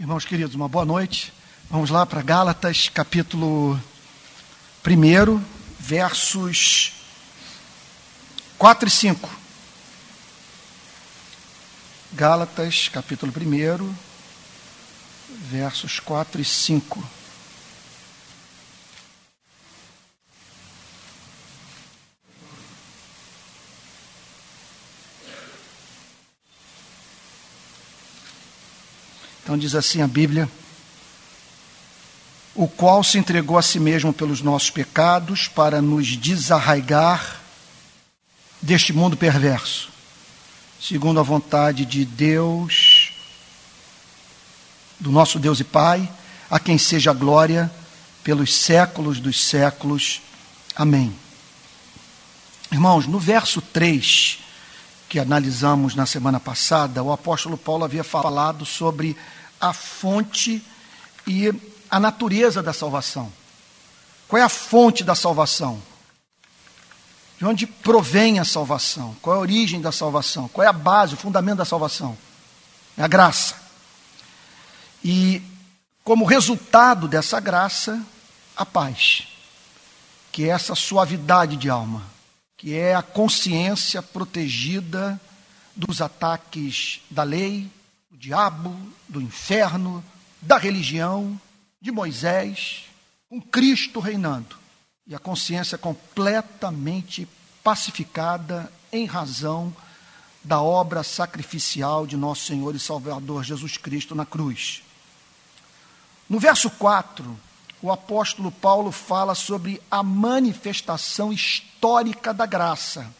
[0.00, 1.30] Irmãos queridos, uma boa noite.
[1.68, 3.78] Vamos lá para Gálatas, capítulo
[4.82, 5.44] 1,
[5.78, 6.94] versos
[8.56, 9.30] 4 e 5.
[12.14, 13.94] Gálatas, capítulo 1,
[15.50, 17.19] versos 4 e 5.
[29.50, 30.48] Então diz assim a Bíblia:
[32.54, 37.40] o qual se entregou a si mesmo pelos nossos pecados para nos desarraigar
[38.62, 39.90] deste mundo perverso,
[40.80, 43.10] segundo a vontade de Deus,
[45.00, 46.08] do nosso Deus e Pai,
[46.48, 47.68] a quem seja a glória
[48.22, 50.22] pelos séculos dos séculos.
[50.76, 51.12] Amém.
[52.70, 54.38] Irmãos, no verso 3,
[55.08, 59.16] que analisamos na semana passada, o apóstolo Paulo havia falado sobre
[59.60, 60.64] a fonte
[61.26, 61.52] e
[61.90, 63.32] a natureza da salvação.
[64.26, 65.82] Qual é a fonte da salvação?
[67.36, 69.16] De onde provém a salvação?
[69.20, 70.48] Qual é a origem da salvação?
[70.48, 72.16] Qual é a base, o fundamento da salvação?
[72.96, 73.56] É a graça.
[75.02, 75.42] E,
[76.04, 78.00] como resultado dessa graça,
[78.56, 79.26] a paz,
[80.30, 82.04] que é essa suavidade de alma,
[82.56, 85.20] que é a consciência protegida
[85.74, 87.70] dos ataques da lei,
[88.20, 88.76] diabo,
[89.08, 90.04] do inferno,
[90.42, 91.40] da religião,
[91.80, 92.84] de Moisés,
[93.30, 94.56] com Cristo reinando.
[95.06, 97.26] E a consciência completamente
[97.64, 99.74] pacificada em razão
[100.44, 104.82] da obra sacrificial de nosso Senhor e Salvador Jesus Cristo na cruz.
[106.28, 107.40] No verso 4,
[107.80, 113.10] o apóstolo Paulo fala sobre a manifestação histórica da graça,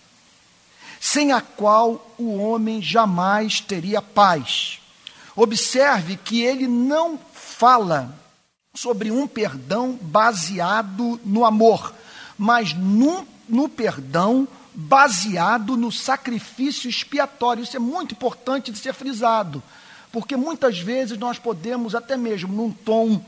[1.01, 4.79] sem a qual o homem jamais teria paz.
[5.37, 8.15] Observe que ele não fala
[8.75, 11.95] sobre um perdão baseado no amor,
[12.39, 13.27] mas no,
[13.69, 17.63] perdão baseado no sacrifício expiatório.
[17.63, 19.63] Isso é muito importante de ser frisado,
[20.13, 23.25] porque muitas vezes nós podemos, até mesmo num tom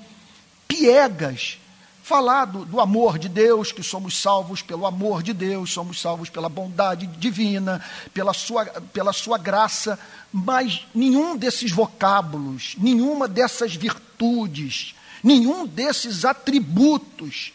[0.66, 1.58] piegas,
[2.02, 6.28] falar do, do, amor de Deus, que somos salvos pelo amor de Deus, somos salvos
[6.28, 7.80] pela bondade divina,
[8.12, 9.98] pela sua, pela sua graça,
[10.32, 17.52] mas nenhum desses vocábulos, nenhuma dessas virtudes, nenhum desses atributos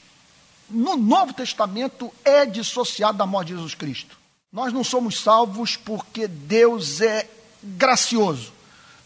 [0.69, 4.17] no Novo Testamento é dissociado da morte de Jesus Cristo.
[4.51, 7.29] Nós não somos salvos porque Deus é
[7.61, 8.56] gracioso.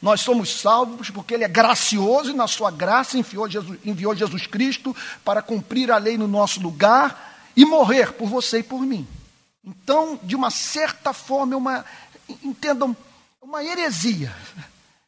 [0.02, 4.48] Nós somos salvos porque Ele é gracioso e, na Sua graça, enviou Jesus, enviou Jesus
[4.48, 9.08] Cristo para cumprir a lei no nosso lugar e morrer por você e por mim.
[9.64, 11.86] Então, de uma certa forma, é uma,
[12.44, 12.96] entendam,
[13.42, 14.36] uma heresia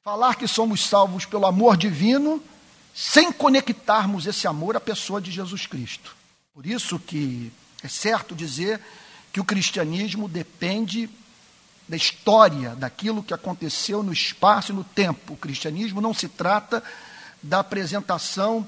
[0.04, 2.44] falar que somos salvos pelo amor divino
[2.94, 6.16] sem conectarmos esse amor à pessoa de Jesus Cristo.
[6.54, 8.80] Por isso que é certo dizer
[9.31, 11.10] que o cristianismo depende
[11.88, 15.34] da história, daquilo que aconteceu no espaço e no tempo.
[15.34, 16.84] O cristianismo não se trata
[17.42, 18.68] da apresentação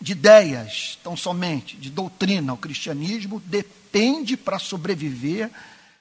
[0.00, 2.52] de ideias, tão somente, de doutrina.
[2.52, 5.50] O cristianismo depende para sobreviver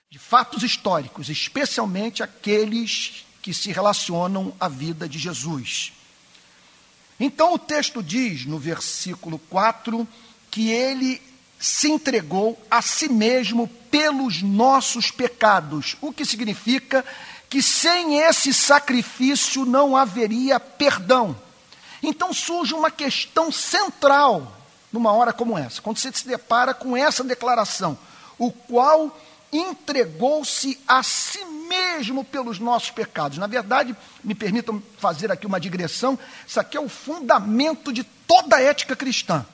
[0.09, 5.94] de fatos históricos, especialmente aqueles que se relacionam à vida de Jesus.
[7.19, 10.08] Então o texto diz no versículo 4
[10.50, 11.22] que ele
[11.59, 17.03] se entregou a si mesmo pelos nossos pecados, o que significa
[17.49, 21.35] que sem esse sacrifício não haveria perdão.
[22.03, 24.55] Então surge uma questão central
[24.91, 27.97] numa hora como essa, quando você se depara com essa declaração,
[28.37, 29.17] o qual
[29.51, 33.37] entregou-se a si mesmo pelos nossos pecados.
[33.37, 36.17] Na verdade, me permitam fazer aqui uma digressão,
[36.47, 39.45] isso aqui é o fundamento de toda a ética cristã.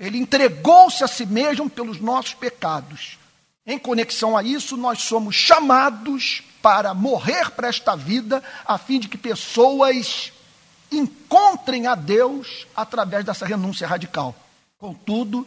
[0.00, 3.18] Ele entregou-se a si mesmo pelos nossos pecados.
[3.66, 9.08] Em conexão a isso, nós somos chamados para morrer para esta vida, a fim de
[9.08, 10.32] que pessoas
[10.90, 14.34] encontrem a Deus através dessa renúncia radical.
[14.78, 15.46] Contudo,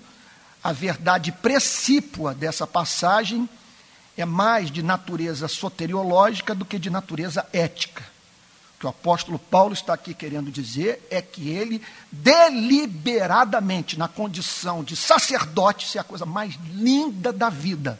[0.63, 3.49] a verdade precípua dessa passagem
[4.15, 8.12] é mais de natureza soteriológica do que de natureza ética
[8.83, 11.81] que o apóstolo Paulo está aqui querendo dizer é que ele
[12.11, 17.97] deliberadamente, na condição de sacerdote, isso é a coisa mais linda da vida,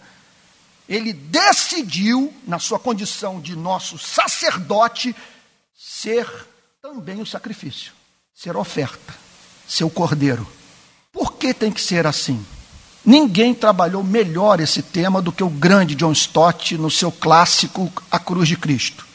[0.89, 5.15] ele decidiu, na sua condição de nosso sacerdote,
[5.73, 6.27] ser
[6.81, 7.93] também o sacrifício,
[8.35, 9.13] ser oferta,
[9.65, 10.45] ser o cordeiro.
[11.13, 12.45] Por que tem que ser assim?
[13.05, 18.19] Ninguém trabalhou melhor esse tema do que o grande John Stott no seu clássico A
[18.19, 19.12] Cruz de Cristo.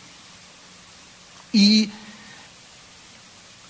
[1.52, 1.90] E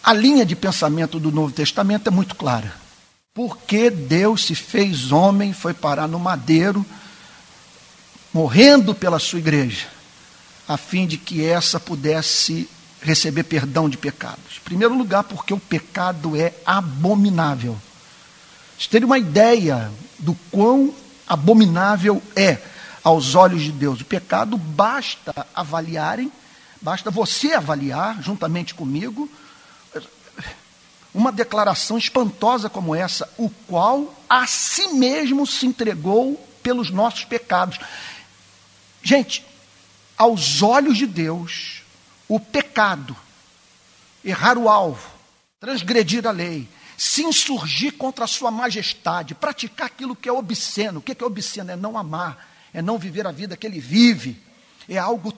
[0.02, 2.72] a linha de pensamento do Novo Testamento é muito clara.
[3.34, 6.84] Porque Deus se fez homem, foi parar no madeiro,
[8.32, 9.86] morrendo pela sua igreja,
[10.66, 12.68] a fim de que essa pudesse
[13.00, 14.58] receber perdão de pecados.
[14.58, 17.78] Em primeiro lugar, porque o pecado é abominável.
[18.76, 20.94] Vocês terem uma ideia do quão
[21.26, 22.58] abominável é
[23.02, 24.00] aos olhos de Deus.
[24.00, 26.32] O pecado basta avaliarem,
[26.80, 29.30] basta você avaliar juntamente comigo
[31.12, 37.78] uma declaração espantosa como essa, o qual a si mesmo se entregou pelos nossos pecados.
[39.02, 39.44] Gente,
[40.16, 41.82] aos olhos de Deus,
[42.28, 43.16] o pecado,
[44.24, 45.10] errar o alvo,
[45.58, 50.98] transgredir a lei, se insurgir contra a sua majestade, praticar aquilo que é obsceno.
[50.98, 51.70] O que é obsceno?
[51.70, 54.40] É não amar, é não viver a vida que ele vive.
[54.88, 55.32] É algo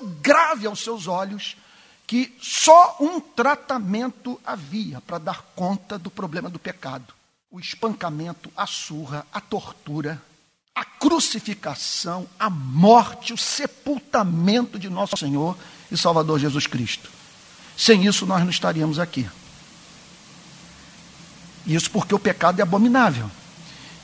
[0.00, 1.56] tão grave aos seus olhos
[2.06, 7.12] que só um tratamento havia para dar conta do problema do pecado:
[7.50, 10.20] o espancamento, a surra, a tortura,
[10.74, 15.56] a crucificação, a morte, o sepultamento de nosso Senhor
[15.90, 17.10] e Salvador Jesus Cristo.
[17.76, 19.28] Sem isso, nós não estaríamos aqui.
[21.66, 23.30] Isso porque o pecado é abominável.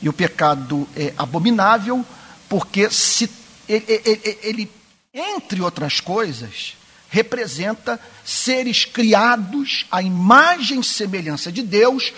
[0.00, 2.04] E o pecado é abominável
[2.48, 3.28] porque se
[3.68, 4.72] ele, ele, ele,
[5.16, 6.76] entre outras coisas,
[7.08, 12.12] representa seres criados à imagem e semelhança de Deus,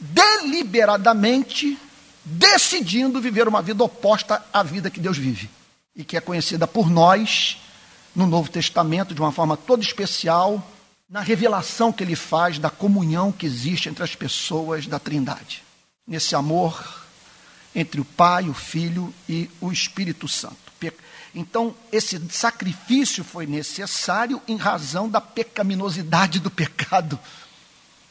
[0.00, 1.78] deliberadamente
[2.24, 5.48] decidindo viver uma vida oposta à vida que Deus vive
[5.94, 7.58] e que é conhecida por nós
[8.14, 10.66] no Novo Testamento de uma forma toda especial,
[11.08, 15.62] na revelação que ele faz da comunhão que existe entre as pessoas da Trindade.
[16.06, 17.02] Nesse amor
[17.74, 20.71] entre o Pai, o Filho e o Espírito Santo.
[21.34, 27.18] Então, esse sacrifício foi necessário em razão da pecaminosidade do pecado,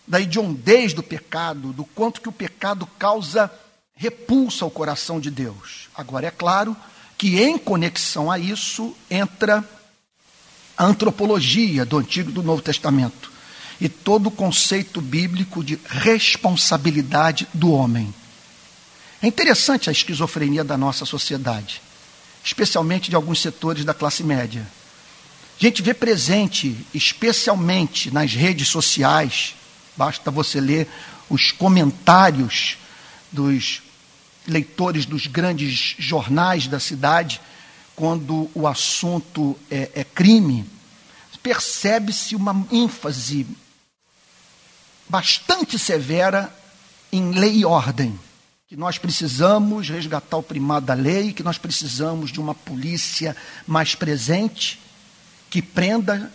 [0.07, 3.51] da hediondez do pecado, do quanto que o pecado causa
[3.95, 5.89] repulsa ao coração de Deus.
[5.94, 6.75] Agora, é claro
[7.18, 9.63] que em conexão a isso entra
[10.75, 13.31] a antropologia do Antigo e do Novo Testamento
[13.79, 18.12] e todo o conceito bíblico de responsabilidade do homem.
[19.21, 21.81] É interessante a esquizofrenia da nossa sociedade,
[22.44, 24.66] especialmente de alguns setores da classe média.
[25.60, 29.56] A gente vê presente, especialmente nas redes sociais,
[29.96, 30.88] basta você ler
[31.30, 32.78] os comentários
[33.32, 33.82] dos
[34.48, 37.40] leitores dos grandes jornais da cidade,
[37.96, 40.66] quando o assunto é, é crime,
[41.44, 43.48] percebe-se uma ênfase
[45.08, 46.56] bastante severa
[47.12, 48.18] em lei e ordem.
[48.71, 53.35] Que nós precisamos resgatar o primado da lei, que nós precisamos de uma polícia
[53.68, 54.79] mais presente,
[55.50, 56.31] que prenda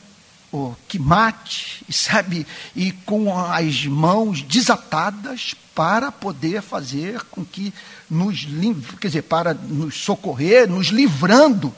[0.87, 7.73] que mate, sabe, e com as mãos desatadas para poder fazer com que
[8.11, 8.47] nos
[9.01, 11.75] quer dizer, para nos socorrer, nos livrando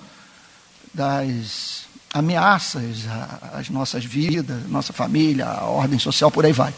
[0.93, 3.05] das ameaças
[3.52, 6.75] às nossas vidas, nossa família, a ordem social, por aí vai.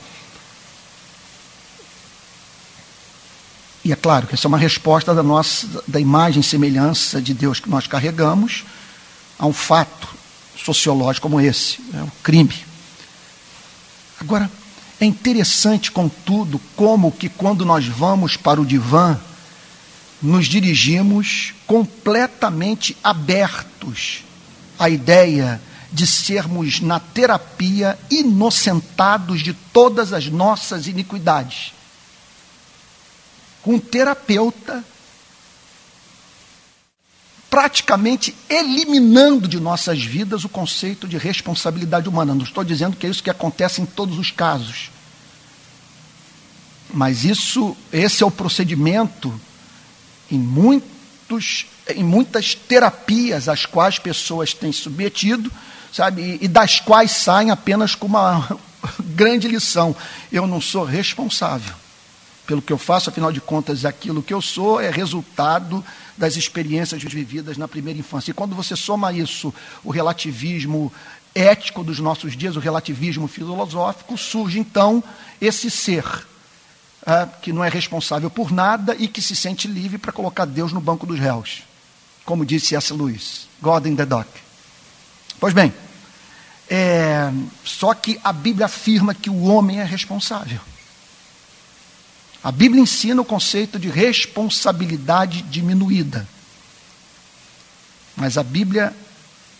[3.84, 7.32] E é claro que essa é uma resposta da nossa da imagem e semelhança de
[7.32, 8.64] Deus que nós carregamos
[9.38, 10.08] a um fato
[10.56, 12.54] sociológico como esse, é o crime.
[14.20, 14.50] Agora,
[15.00, 19.18] é interessante, contudo, como que quando nós vamos para o divã,
[20.20, 24.22] nos dirigimos completamente abertos
[24.78, 25.60] à ideia
[25.90, 31.72] de sermos na terapia inocentados de todas as nossas iniquidades.
[33.62, 34.84] Com um terapeuta
[37.50, 42.32] praticamente eliminando de nossas vidas o conceito de responsabilidade humana.
[42.32, 44.90] Não estou dizendo que é isso que acontece em todos os casos.
[46.94, 49.38] Mas isso, esse é o procedimento
[50.30, 55.50] em muitos em muitas terapias às quais pessoas têm submetido,
[55.92, 58.48] sabe, e, e das quais saem apenas com uma
[59.14, 59.94] grande lição:
[60.30, 61.74] eu não sou responsável
[62.50, 65.84] pelo que eu faço, afinal de contas, aquilo que eu sou é resultado
[66.16, 68.32] das experiências vividas na primeira infância.
[68.32, 69.54] E quando você soma isso,
[69.84, 70.92] o relativismo
[71.32, 75.00] ético dos nossos dias, o relativismo filosófico, surge então
[75.40, 76.04] esse ser
[77.06, 80.72] é, que não é responsável por nada e que se sente livre para colocar Deus
[80.72, 81.62] no banco dos réus.
[82.24, 82.92] Como disse S.
[82.92, 84.28] Lewis, God in the Dock.
[85.38, 85.72] Pois bem,
[86.68, 87.30] é,
[87.62, 90.60] só que a Bíblia afirma que o homem é responsável.
[92.42, 96.26] A Bíblia ensina o conceito de responsabilidade diminuída.
[98.16, 98.94] Mas a Bíblia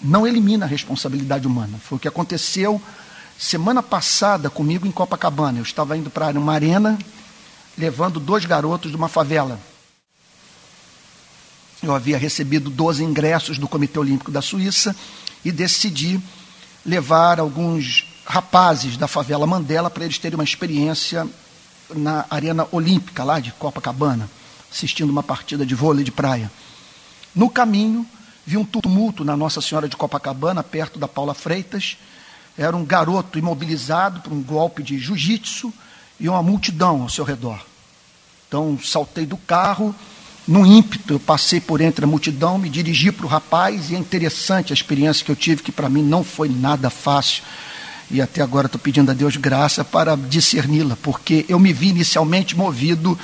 [0.03, 1.79] não elimina a responsabilidade humana.
[1.79, 2.81] Foi o que aconteceu
[3.39, 5.59] semana passada comigo em Copacabana.
[5.59, 6.99] Eu estava indo para uma arena
[7.77, 9.61] levando dois garotos de uma favela.
[11.83, 14.95] Eu havia recebido 12 ingressos do Comitê Olímpico da Suíça
[15.45, 16.21] e decidi
[16.85, 21.27] levar alguns rapazes da favela Mandela para eles terem uma experiência
[21.95, 24.29] na Arena Olímpica, lá de Copacabana,
[24.71, 26.51] assistindo uma partida de vôlei de praia.
[27.35, 28.07] No caminho,
[28.47, 31.97] vi um tumulto na Nossa Senhora de Copacabana, perto da Paula Freitas.
[32.59, 35.73] Era um garoto imobilizado por um golpe de jiu-jitsu
[36.19, 37.65] e uma multidão ao seu redor.
[38.49, 39.95] Então, saltei do carro,
[40.47, 43.99] num ímpeto, eu passei por entre a multidão, me dirigi para o rapaz, e é
[43.99, 47.45] interessante a experiência que eu tive, que para mim não foi nada fácil.
[48.11, 52.57] E até agora estou pedindo a Deus graça para discerni-la, porque eu me vi inicialmente
[52.57, 53.19] movido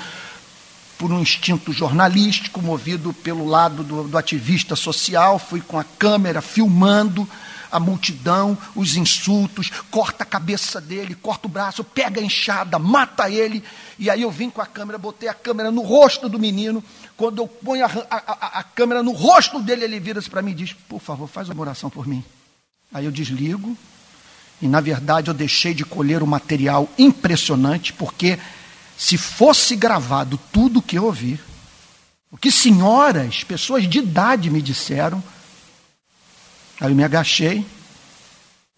[0.96, 6.40] por um instinto jornalístico, movido pelo lado do, do ativista social, fui com a câmera
[6.40, 7.28] filmando
[7.70, 13.28] a multidão, os insultos, corta a cabeça dele, corta o braço, pega a enxada, mata
[13.28, 13.62] ele.
[13.98, 16.82] E aí eu vim com a câmera, botei a câmera no rosto do menino.
[17.16, 20.52] Quando eu ponho a, a, a, a câmera no rosto dele, ele vira-se para mim
[20.52, 22.24] e diz: Por favor, faz uma oração por mim.
[22.92, 23.76] Aí eu desligo.
[24.60, 28.38] E na verdade eu deixei de colher um material impressionante, porque
[28.96, 31.38] se fosse gravado tudo o que eu ouvi,
[32.30, 35.22] o que senhoras, pessoas de idade me disseram,
[36.80, 37.64] Aí eu me agachei,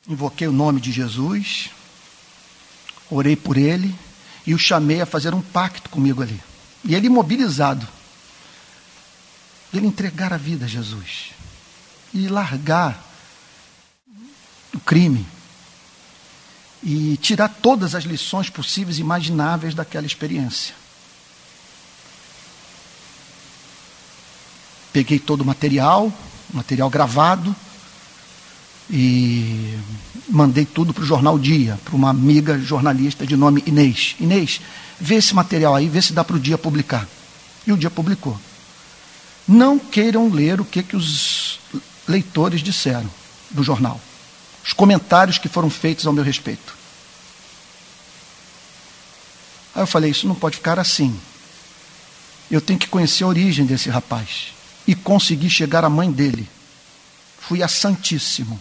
[0.08, 1.70] invoquei o nome de Jesus,
[3.10, 3.94] orei por ele
[4.46, 6.40] e o chamei a fazer um pacto comigo ali.
[6.84, 7.86] E ele imobilizado.
[9.74, 11.30] Ele entregar a vida a Jesus
[12.14, 13.04] e largar
[14.72, 15.26] o crime
[16.82, 20.74] e tirar todas as lições possíveis e imagináveis daquela experiência.
[24.92, 26.12] Peguei todo o material,
[26.52, 27.54] material gravado,
[28.90, 29.78] e
[30.28, 34.16] mandei tudo para o jornal Dia, para uma amiga jornalista de nome Inês.
[34.18, 34.60] Inês,
[34.98, 37.06] vê esse material aí, vê se dá para o Dia publicar.
[37.66, 38.38] E o Dia publicou.
[39.46, 41.60] Não queiram ler o que, que os
[42.06, 43.08] leitores disseram
[43.50, 44.00] do jornal,
[44.68, 46.76] os comentários que foram feitos ao meu respeito.
[49.74, 51.18] Aí eu falei: Isso não pode ficar assim.
[52.50, 54.48] Eu tenho que conhecer a origem desse rapaz
[54.86, 56.46] e conseguir chegar à mãe dele.
[57.40, 58.60] Fui a Santíssimo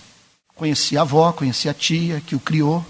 [0.55, 2.83] Conheci a avó, conheci a tia que o criou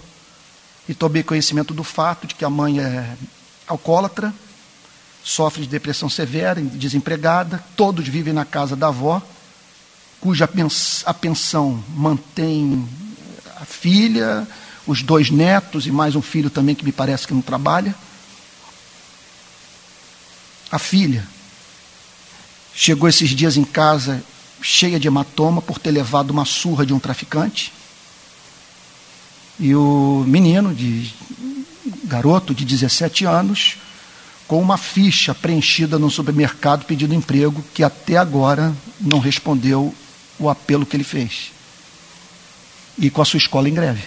[0.88, 3.14] e tomei conhecimento do fato de que a mãe é
[3.66, 4.32] alcoólatra,
[5.22, 9.20] sofre de depressão severa, desempregada, todos vivem na casa da avó,
[10.18, 10.48] cuja
[11.04, 12.88] a pensão mantém
[13.68, 14.46] filha,
[14.86, 17.94] os dois netos e mais um filho também que me parece que não trabalha.
[20.70, 21.26] A filha
[22.74, 24.22] chegou esses dias em casa
[24.60, 27.72] cheia de hematoma por ter levado uma surra de um traficante.
[29.60, 31.12] E o menino, de
[32.04, 33.76] garoto de 17 anos,
[34.46, 39.94] com uma ficha preenchida no supermercado pedindo emprego, que até agora não respondeu
[40.38, 41.57] o apelo que ele fez.
[42.98, 44.04] E com a sua escola em greve.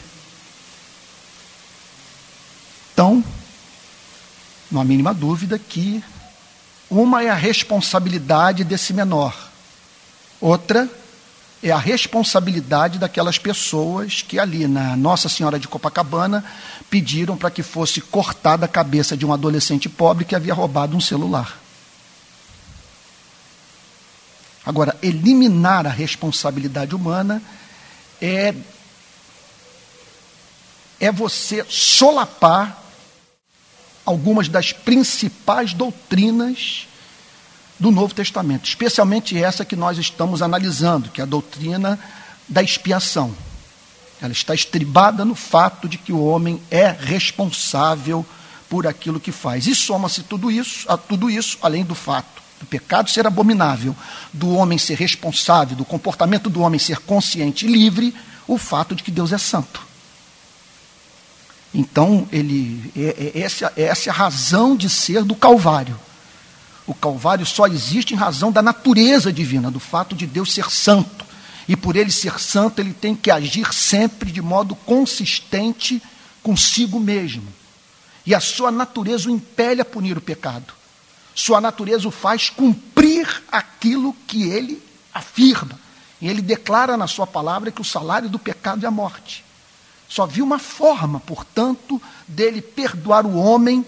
[2.93, 3.23] Então,
[4.69, 6.03] não há mínima dúvida que
[6.89, 9.51] uma é a responsabilidade desse menor
[10.41, 10.89] Outra
[11.61, 16.43] é a responsabilidade daquelas pessoas que ali na Nossa Senhora de Copacabana
[16.89, 20.99] pediram para que fosse cortada a cabeça de um adolescente pobre que havia roubado um
[20.99, 21.59] celular.
[24.65, 27.39] Agora, eliminar a responsabilidade humana
[28.19, 28.55] é
[31.01, 32.79] é você solapar
[34.05, 36.87] algumas das principais doutrinas
[37.79, 41.99] do Novo Testamento, especialmente essa que nós estamos analisando, que é a doutrina
[42.47, 43.35] da expiação.
[44.21, 48.23] Ela está estribada no fato de que o homem é responsável
[48.69, 49.65] por aquilo que faz.
[49.65, 53.95] E soma-se tudo isso, a tudo isso, além do fato do pecado ser abominável,
[54.31, 58.13] do homem ser responsável, do comportamento do homem ser consciente e livre,
[58.47, 59.90] o fato de que Deus é santo.
[61.73, 65.97] Então, ele, é, é, essa, é essa a razão de ser do Calvário.
[66.85, 71.25] O Calvário só existe em razão da natureza divina, do fato de Deus ser santo.
[71.67, 76.01] E por ele ser santo, ele tem que agir sempre de modo consistente
[76.43, 77.47] consigo mesmo.
[78.25, 80.73] E a sua natureza o impele a punir o pecado.
[81.33, 84.81] Sua natureza o faz cumprir aquilo que ele
[85.13, 85.79] afirma.
[86.19, 89.43] E ele declara na sua palavra que o salário do pecado é a morte.
[90.11, 93.85] Só viu uma forma, portanto, dele perdoar o homem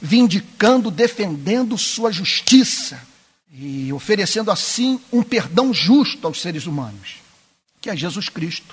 [0.00, 3.02] vindicando, defendendo sua justiça
[3.52, 7.16] e oferecendo assim um perdão justo aos seres humanos,
[7.80, 8.72] que é Jesus Cristo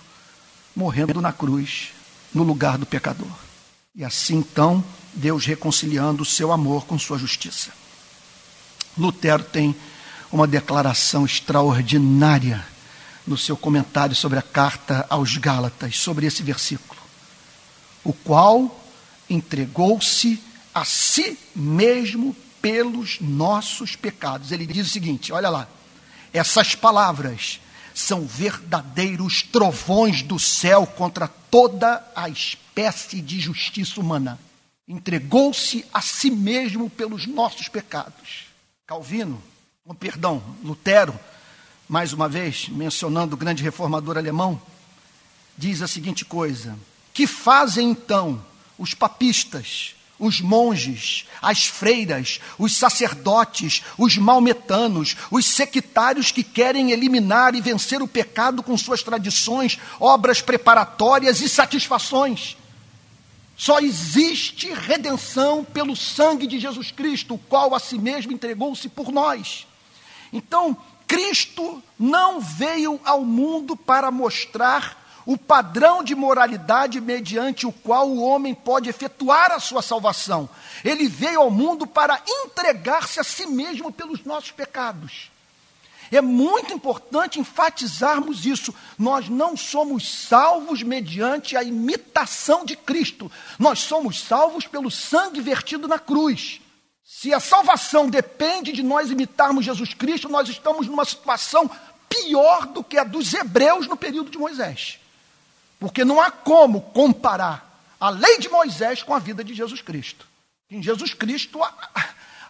[0.75, 1.89] morrendo na cruz
[2.31, 3.35] no lugar do pecador.
[3.95, 7.71] E assim então, Deus reconciliando o seu amor com sua justiça.
[8.95, 9.75] Lutero tem
[10.31, 12.63] uma declaração extraordinária
[13.25, 16.99] no seu comentário sobre a carta aos Gálatas, sobre esse versículo,
[18.03, 18.79] o qual
[19.29, 20.41] entregou-se
[20.73, 24.51] a si mesmo pelos nossos pecados.
[24.51, 25.67] Ele diz o seguinte: olha lá,
[26.33, 27.59] essas palavras
[27.93, 34.39] são verdadeiros trovões do céu contra toda a espécie de justiça humana.
[34.87, 38.45] Entregou-se a si mesmo pelos nossos pecados.
[38.85, 39.41] Calvino,
[39.85, 41.17] com perdão, Lutero,
[41.91, 44.61] mais uma vez, mencionando o grande reformador alemão,
[45.57, 46.79] diz a seguinte coisa:
[47.13, 48.41] Que fazem então
[48.77, 57.55] os papistas, os monges, as freiras, os sacerdotes, os maometanos, os sectários que querem eliminar
[57.55, 62.55] e vencer o pecado com suas tradições, obras preparatórias e satisfações.
[63.57, 69.11] Só existe redenção pelo sangue de Jesus Cristo, o qual a si mesmo entregou-se por
[69.11, 69.67] nós.
[70.31, 70.77] Então,
[71.11, 78.21] Cristo não veio ao mundo para mostrar o padrão de moralidade mediante o qual o
[78.21, 80.49] homem pode efetuar a sua salvação.
[80.85, 85.29] Ele veio ao mundo para entregar-se a si mesmo pelos nossos pecados.
[86.09, 88.73] É muito importante enfatizarmos isso.
[88.97, 93.29] Nós não somos salvos mediante a imitação de Cristo.
[93.59, 96.61] Nós somos salvos pelo sangue vertido na cruz.
[97.13, 101.69] Se a salvação depende de nós imitarmos Jesus Cristo, nós estamos numa situação
[102.07, 104.97] pior do que a dos hebreus no período de Moisés.
[105.77, 110.25] Porque não há como comparar a lei de Moisés com a vida de Jesus Cristo.
[110.69, 111.73] Em Jesus Cristo, a,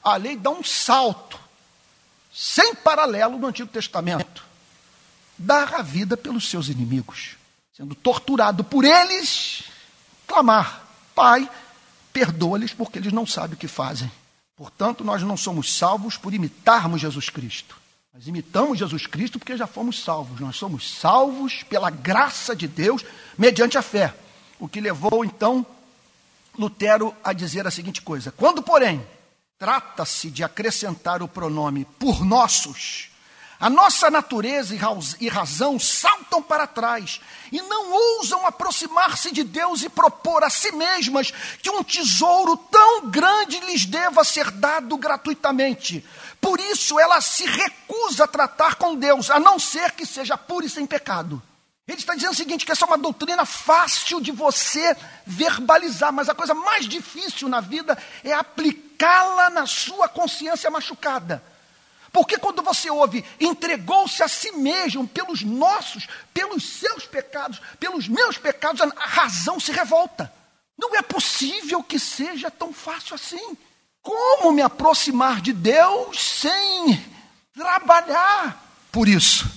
[0.04, 1.40] a lei dá um salto,
[2.32, 4.46] sem paralelo no Antigo Testamento.
[5.40, 7.36] Dar a vida pelos seus inimigos,
[7.76, 9.64] sendo torturado por eles,
[10.28, 11.50] clamar: Pai,
[12.14, 14.21] perdoa-lhes porque eles não sabem o que fazem.
[14.62, 17.76] Portanto, nós não somos salvos por imitarmos Jesus Cristo.
[18.14, 20.40] Nós imitamos Jesus Cristo porque já fomos salvos.
[20.40, 23.04] Nós somos salvos pela graça de Deus,
[23.36, 24.14] mediante a fé.
[24.60, 25.66] O que levou, então,
[26.56, 29.04] Lutero a dizer a seguinte coisa: quando, porém,
[29.58, 33.10] trata-se de acrescentar o pronome por nossos,
[33.62, 34.74] a nossa natureza
[35.20, 37.22] e razão saltam para trás
[37.52, 43.08] e não ousam aproximar-se de Deus e propor a si mesmas que um tesouro tão
[43.08, 46.04] grande lhes deva ser dado gratuitamente.
[46.42, 50.66] Por isso ela se recusa a tratar com Deus, a não ser que seja pura
[50.66, 51.40] e sem pecado.
[51.88, 56.30] Ele está dizendo o seguinte: que essa é uma doutrina fácil de você verbalizar, mas
[56.30, 61.51] a coisa mais difícil na vida é aplicá-la na sua consciência machucada.
[62.12, 68.38] Porque quando você ouve, entregou-se a si mesmo pelos nossos, pelos seus pecados, pelos meus
[68.38, 70.32] pecados, a razão se revolta.
[70.78, 73.58] Não é possível que seja tão fácil assim.
[74.02, 77.02] Como me aproximar de Deus sem
[77.54, 79.50] trabalhar por isso?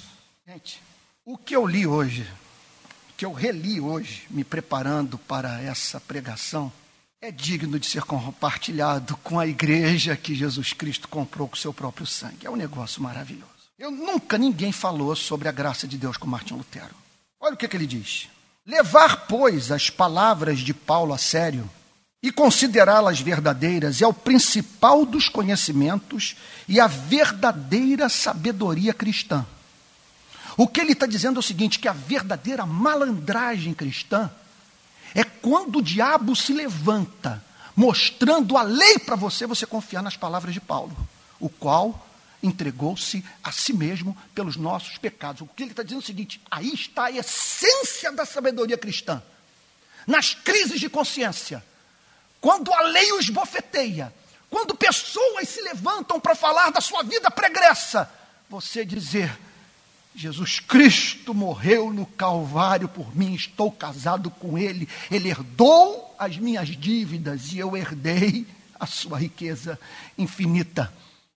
[0.47, 0.81] Gente,
[1.25, 2.23] o que eu li hoje,
[3.11, 6.73] o que eu reli hoje, me preparando para essa pregação,
[7.25, 12.07] é digno de ser compartilhado com a igreja que Jesus Cristo comprou com seu próprio
[12.07, 12.47] sangue.
[12.47, 13.51] É um negócio maravilhoso.
[13.79, 16.95] Eu nunca ninguém falou sobre a graça de Deus com Martim Lutero.
[17.41, 18.29] Olha o que, que ele diz.
[18.67, 21.69] Levar, pois, as palavras de Paulo a sério
[22.23, 26.37] e considerá-las verdadeiras é o principal dos conhecimentos
[26.69, 29.47] e a verdadeira sabedoria cristã.
[30.59, 34.31] O que ele está dizendo é o seguinte: que a verdadeira malandragem cristã
[35.15, 37.43] é quando o diabo se levanta,
[37.77, 40.97] mostrando a lei para você, você confiar nas palavras de Paulo,
[41.39, 42.07] o qual
[42.43, 45.41] entregou-se a si mesmo pelos nossos pecados.
[45.41, 49.23] O que ele está dizendo é o seguinte: aí está a essência da sabedoria cristã.
[50.07, 51.65] Nas crises de consciência,
[52.41, 54.13] quando a lei os bofeteia,
[54.51, 58.11] quando pessoas se levantam para falar da sua vida pregressa,
[58.51, 59.37] você dizer:
[60.15, 66.69] Jesus Cristo morreu no Calvário por mim, estou casado com Ele, Ele herdou as minhas
[66.69, 68.47] dívidas e eu herdei
[68.79, 69.79] a sua riqueza
[70.17, 70.93] infinita.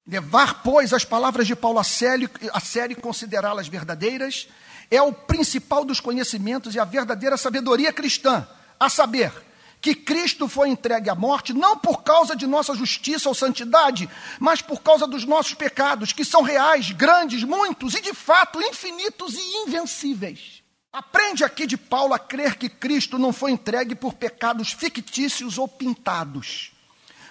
[0.06, 4.48] Levar, pois, as palavras de Paulo a sério, a sério e considerá-las verdadeiras
[4.90, 8.46] é o principal dos conhecimentos e a verdadeira sabedoria cristã,
[8.80, 9.32] a saber,
[9.80, 14.60] que Cristo foi entregue à morte não por causa de nossa justiça ou santidade, mas
[14.60, 19.62] por causa dos nossos pecados, que são reais, grandes, muitos e de fato infinitos e
[19.66, 20.62] invencíveis.
[20.92, 25.68] Aprende aqui de Paulo a crer que Cristo não foi entregue por pecados fictícios ou
[25.68, 26.72] pintados,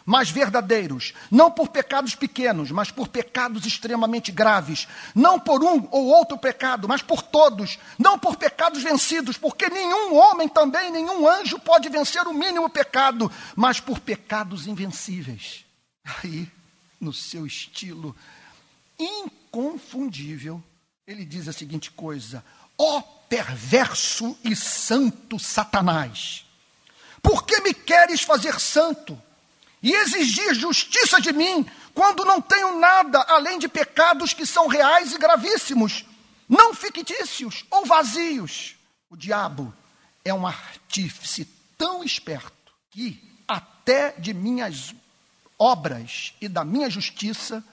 [0.08, 6.06] mas verdadeiros, não por pecados pequenos, mas por pecados extremamente graves, não por um ou
[6.06, 11.60] outro pecado, mas por todos, não por pecados vencidos, porque nenhum homem também, nenhum anjo
[11.60, 15.66] pode vencer o mínimo pecado, mas por pecados invencíveis.
[16.24, 16.50] Aí,
[17.02, 18.16] no seu estilo
[18.98, 20.64] inconfundível,
[21.06, 22.42] ele diz a seguinte coisa:
[22.78, 26.46] ó perverso e santo Satanás,
[27.22, 29.22] por que me queres fazer santo?
[29.82, 35.14] E exigir justiça de mim, quando não tenho nada além de pecados que são reais
[35.14, 36.06] e gravíssimos,
[36.48, 38.76] não fictícios ou vazios.
[39.10, 39.74] O diabo
[40.24, 42.54] é um artífice tão esperto
[42.90, 44.94] que até de minhas
[45.58, 47.64] obras e da minha justiça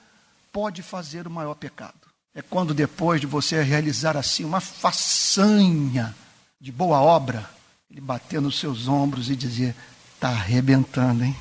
[0.51, 1.93] pode fazer o maior pecado.
[2.33, 6.15] É quando depois de você realizar assim uma façanha
[6.59, 7.49] de boa obra,
[7.89, 9.75] ele bater nos seus ombros e dizer:
[10.15, 11.35] está arrebentando, hein?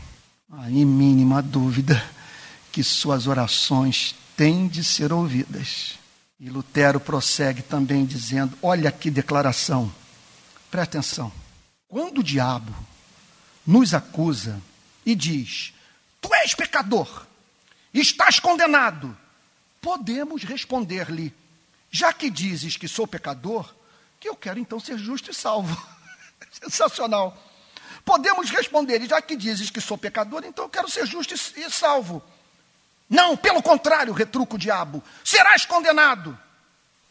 [0.58, 2.02] Aí, mínima dúvida
[2.70, 5.98] que suas orações têm de ser ouvidas.
[6.38, 9.92] E Lutero prossegue também dizendo: olha que declaração,
[10.70, 11.32] presta atenção.
[11.88, 12.74] Quando o diabo
[13.66, 14.60] nos acusa
[15.04, 15.72] e diz:
[16.20, 17.26] Tu és pecador,
[17.92, 19.16] estás condenado,
[19.80, 21.34] podemos responder-lhe:
[21.90, 23.74] Já que dizes que sou pecador,
[24.20, 25.76] que eu quero então ser justo e salvo.
[26.52, 27.53] Sensacional.
[28.04, 32.22] Podemos responder, já que dizes que sou pecador, então eu quero ser justo e salvo.
[33.08, 36.38] Não, pelo contrário, retruca o diabo, serás condenado.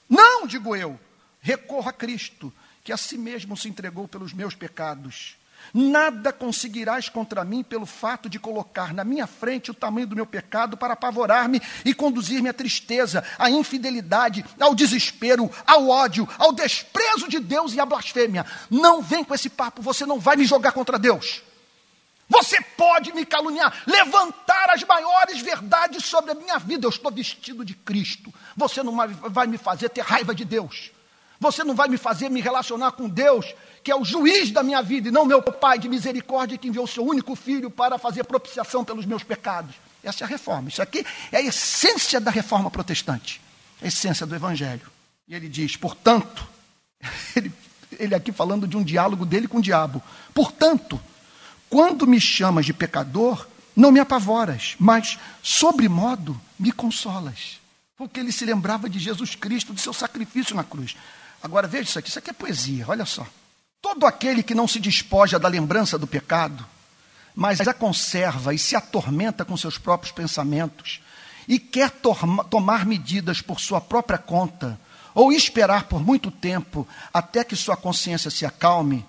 [0.10, 1.00] Não, digo eu,
[1.42, 2.54] recorro a Cristo,
[2.84, 5.36] que a si mesmo se entregou pelos meus pecados
[5.74, 10.26] Nada conseguirás contra mim pelo fato de colocar na minha frente o tamanho do meu
[10.26, 17.28] pecado para apavorar-me e conduzir-me à tristeza, à infidelidade, ao desespero, ao ódio, ao desprezo
[17.28, 18.46] de Deus e à blasfêmia.
[18.70, 21.42] Não vem com esse papo, você não vai me jogar contra Deus.
[22.30, 26.86] Você pode me caluniar, levantar as maiores verdades sobre a minha vida.
[26.86, 28.34] Eu estou vestido de Cristo.
[28.56, 28.96] Você não
[29.30, 30.92] vai me fazer ter raiva de Deus.
[31.44, 33.54] Você não vai me fazer me relacionar com Deus
[33.84, 36.86] que é o juiz da minha vida, e não meu Pai de misericórdia que enviou
[36.86, 39.76] o seu único filho para fazer propiciação pelos meus pecados.
[40.02, 40.70] Essa é a reforma.
[40.70, 43.42] Isso aqui é a essência da reforma protestante,
[43.82, 44.90] a essência do Evangelho.
[45.28, 46.48] E ele diz, portanto,
[47.36, 47.52] ele,
[48.00, 50.02] ele aqui falando de um diálogo dele com o diabo.
[50.34, 51.00] Portanto,
[51.70, 57.60] quando me chamas de pecador, não me apavoras, mas, sobre modo, me consolas.
[57.98, 60.96] Porque ele se lembrava de Jesus Cristo, do seu sacrifício na cruz.
[61.44, 63.28] Agora veja isso aqui, isso aqui é poesia, olha só.
[63.82, 66.66] Todo aquele que não se despoja da lembrança do pecado,
[67.36, 71.02] mas a conserva e se atormenta com seus próprios pensamentos,
[71.46, 71.92] e quer
[72.50, 74.80] tomar medidas por sua própria conta,
[75.14, 79.06] ou esperar por muito tempo até que sua consciência se acalme,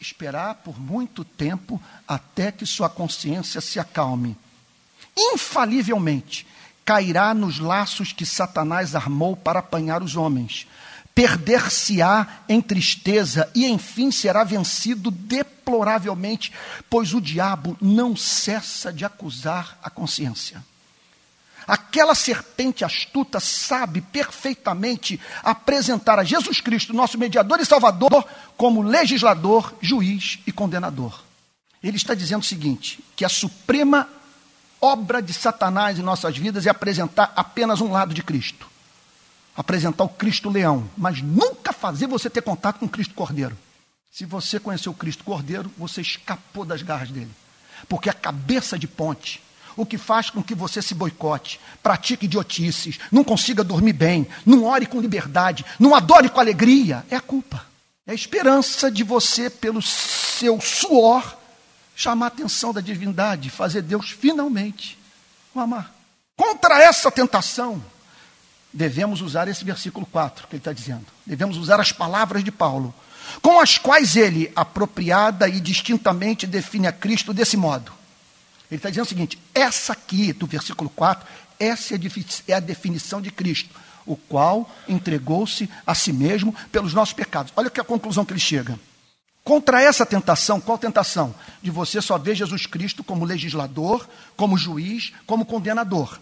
[0.00, 4.38] esperar por muito tempo até que sua consciência se acalme,
[5.16, 6.46] infalivelmente
[6.84, 10.66] cairá nos laços que Satanás armou para apanhar os homens
[11.14, 16.52] perder-se-á em tristeza e enfim será vencido deploravelmente,
[16.88, 20.62] pois o diabo não cessa de acusar a consciência.
[21.66, 29.72] Aquela serpente astuta sabe perfeitamente apresentar a Jesus Cristo, nosso mediador e salvador, como legislador,
[29.80, 31.22] juiz e condenador.
[31.80, 34.08] Ele está dizendo o seguinte: que a suprema
[34.80, 38.71] obra de Satanás em nossas vidas é apresentar apenas um lado de Cristo
[39.56, 43.56] apresentar o Cristo leão, mas nunca fazer você ter contato com o Cristo cordeiro.
[44.10, 47.30] Se você conheceu o Cristo cordeiro, você escapou das garras dele.
[47.88, 49.42] Porque a cabeça de ponte,
[49.76, 54.64] o que faz com que você se boicote, pratique idiotices, não consiga dormir bem, não
[54.64, 57.64] ore com liberdade, não adore com alegria, é a culpa.
[58.06, 61.36] É a esperança de você, pelo seu suor,
[61.94, 64.98] chamar a atenção da divindade, fazer Deus finalmente
[65.54, 65.92] o amar.
[66.36, 67.82] Contra essa tentação,
[68.72, 71.06] devemos usar esse versículo 4 que ele está dizendo.
[71.26, 72.94] Devemos usar as palavras de Paulo,
[73.40, 77.92] com as quais ele, apropriada e distintamente, define a Cristo desse modo.
[78.70, 81.26] Ele está dizendo o seguinte: essa aqui, do versículo 4,
[81.58, 81.94] essa
[82.48, 83.70] é a definição de Cristo,
[84.06, 87.52] o qual entregou-se a si mesmo pelos nossos pecados.
[87.54, 88.78] Olha que a conclusão que ele chega.
[89.44, 91.34] Contra essa tentação, qual tentação?
[91.60, 96.18] De você só ver Jesus Cristo como legislador, como juiz, como condenador.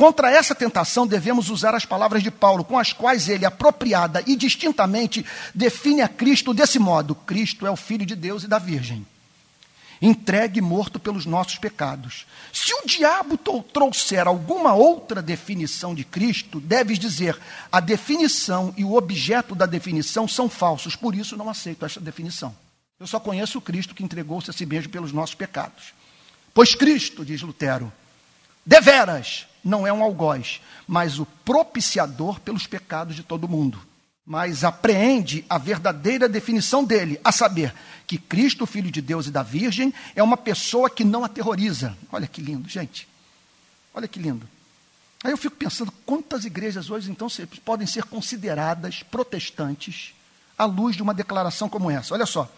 [0.00, 4.34] Contra essa tentação, devemos usar as palavras de Paulo, com as quais ele, apropriada e
[4.34, 9.06] distintamente, define a Cristo desse modo: Cristo é o Filho de Deus e da Virgem,
[10.00, 12.24] entregue e morto pelos nossos pecados.
[12.50, 17.38] Se o diabo trouxer alguma outra definição de Cristo, deves dizer:
[17.70, 22.56] a definição e o objeto da definição são falsos, por isso não aceito essa definição.
[22.98, 25.92] Eu só conheço o Cristo que entregou-se a si mesmo pelos nossos pecados.
[26.54, 27.92] Pois Cristo, diz Lutero,
[28.64, 33.80] deveras não é um algoz, mas o propiciador pelos pecados de todo mundo.
[34.24, 37.74] Mas apreende a verdadeira definição dele, a saber,
[38.06, 41.96] que Cristo, Filho de Deus e da Virgem, é uma pessoa que não aterroriza.
[42.12, 43.08] Olha que lindo, gente.
[43.94, 44.48] Olha que lindo.
[45.22, 47.28] Aí eu fico pensando quantas igrejas hoje então
[47.64, 50.14] podem ser consideradas protestantes
[50.56, 52.14] à luz de uma declaração como essa.
[52.14, 52.50] Olha só.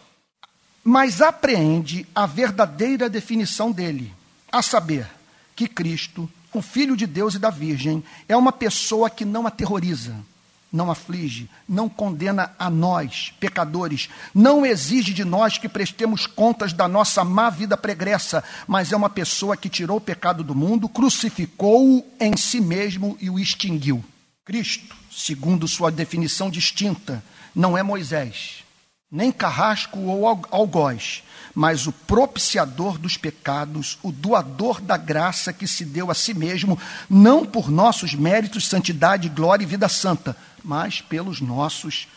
[0.84, 4.12] Mas apreende a verdadeira definição dele,
[4.50, 5.08] a saber,
[5.54, 10.14] que Cristo, o Filho de Deus e da Virgem, é uma pessoa que não aterroriza,
[10.72, 16.88] não aflige, não condena a nós, pecadores, não exige de nós que prestemos contas da
[16.88, 22.04] nossa má vida pregressa, mas é uma pessoa que tirou o pecado do mundo, crucificou-o
[22.18, 24.02] em si mesmo e o extinguiu.
[24.44, 27.22] Cristo, segundo sua definição distinta,
[27.54, 28.64] não é Moisés,
[29.10, 31.22] nem carrasco ou algoz,
[31.54, 36.78] mas o propiciador dos pecados, o doador da graça que se deu a si mesmo,
[37.08, 42.08] não por nossos méritos, santidade, glória e vida santa, mas pelos nossos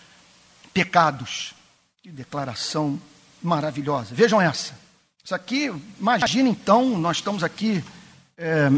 [0.73, 1.53] pecados.
[2.01, 2.99] Que declaração
[3.41, 4.13] maravilhosa.
[4.13, 4.73] Vejam essa.
[5.23, 7.83] Isso aqui, imagina então, nós estamos aqui,
[8.37, 8.69] é,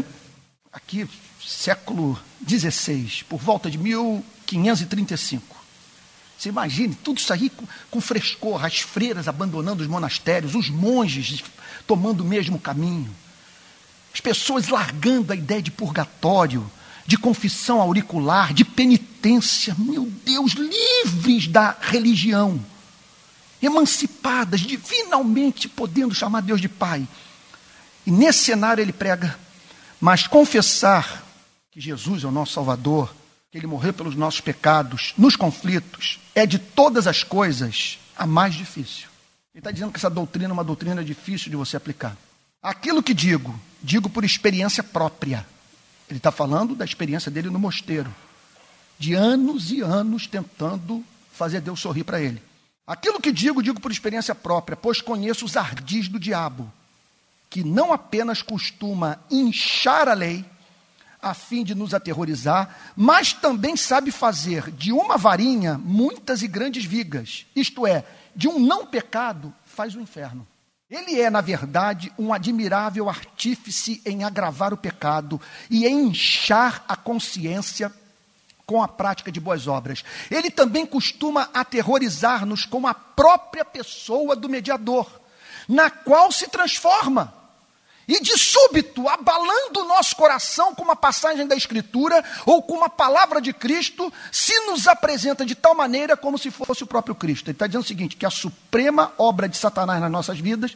[0.72, 1.08] aqui
[1.40, 5.57] século XVI, por volta de 1535.
[6.38, 11.42] Você imagine tudo isso aí com, com, frescor, as freiras abandonando os monastérios, os monges
[11.84, 13.12] tomando o mesmo caminho,
[14.14, 16.70] as pessoas largando a ideia de purgatório,
[17.04, 22.64] de confissão auricular, de penitência, meu Deus, livres da religião,
[23.60, 27.08] emancipadas, de finalmente podendo chamar Deus de Pai.
[28.06, 29.36] E nesse cenário ele prega,
[30.00, 31.24] mas confessar
[31.72, 33.12] que Jesus é o nosso Salvador,
[33.50, 38.54] que ele morreu pelos nossos pecados, nos conflitos, é de todas as coisas a mais
[38.54, 39.08] difícil.
[39.54, 42.16] Ele está dizendo que essa doutrina é uma doutrina difícil de você aplicar.
[42.62, 45.46] Aquilo que digo, digo por experiência própria.
[46.08, 48.14] Ele está falando da experiência dele no mosteiro,
[48.98, 52.42] de anos e anos tentando fazer Deus sorrir para ele.
[52.86, 56.70] Aquilo que digo, digo por experiência própria, pois conheço os ardis do diabo,
[57.48, 60.44] que não apenas costuma inchar a lei,
[61.20, 66.84] a fim de nos aterrorizar, mas também sabe fazer de uma varinha muitas e grandes
[66.84, 68.04] vigas, isto é,
[68.34, 70.46] de um não pecado faz o inferno.
[70.90, 76.96] Ele é, na verdade, um admirável artífice em agravar o pecado e em inchar a
[76.96, 77.92] consciência
[78.64, 80.02] com a prática de boas obras.
[80.30, 85.06] Ele também costuma aterrorizar-nos com a própria pessoa do mediador,
[85.68, 87.34] na qual se transforma.
[88.08, 92.88] E de súbito, abalando o nosso coração com uma passagem da Escritura ou com uma
[92.88, 97.48] palavra de Cristo, se nos apresenta de tal maneira como se fosse o próprio Cristo.
[97.48, 100.74] Ele está dizendo o seguinte: que a suprema obra de Satanás nas nossas vidas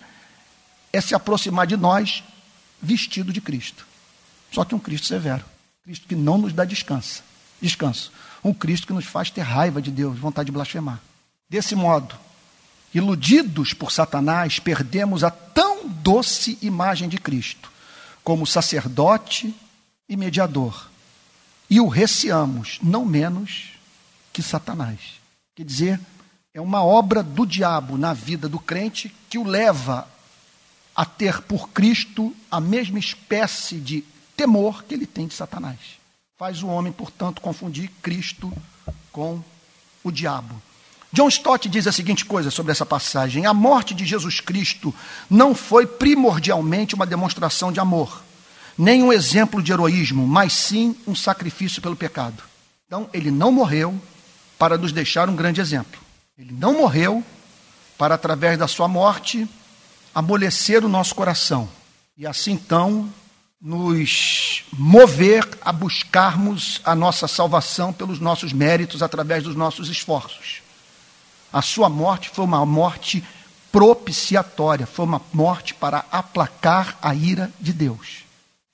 [0.93, 2.23] é se aproximar de nós
[2.83, 3.87] vestido de Cristo.
[4.53, 5.45] Só que um Cristo severo.
[5.85, 7.23] Cristo que não nos dá descanso.
[7.63, 8.13] Descanso.
[8.45, 11.01] Um Cristo que nos faz ter raiva de Deus, vontade de blasfemar.
[11.49, 12.15] Desse modo,
[12.93, 17.71] iludidos por Satanás, perdemos a tão doce imagem de Cristo,
[18.23, 19.55] como sacerdote
[20.09, 20.91] e mediador,
[21.69, 23.73] e o receamos não menos
[24.33, 24.99] que Satanás.
[25.55, 26.01] Quer dizer,
[26.55, 30.07] é uma obra do diabo na vida do crente que o leva
[30.95, 34.05] a ter por Cristo a mesma espécie de
[34.37, 35.79] temor que ele tem de Satanás.
[36.37, 38.53] Faz o homem, portanto, confundir Cristo
[39.11, 39.43] com
[40.05, 40.61] o diabo.
[41.13, 44.95] John Stott diz a seguinte coisa sobre essa passagem: a morte de Jesus Cristo
[45.29, 48.23] não foi primordialmente uma demonstração de amor,
[48.79, 52.43] nem um exemplo de heroísmo, mas sim um sacrifício pelo pecado.
[52.87, 54.01] Então, ele não morreu
[54.59, 56.01] para nos deixar um grande exemplo.
[56.39, 57.23] Ele não morreu
[57.99, 59.47] para, através da sua morte,
[60.15, 61.69] amolecer o nosso coração
[62.17, 63.09] e assim então
[63.61, 70.62] nos mover a buscarmos a nossa salvação pelos nossos méritos através dos nossos esforços.
[71.53, 73.23] A sua morte foi uma morte
[73.71, 78.25] propiciatória, foi uma morte para aplacar a ira de Deus.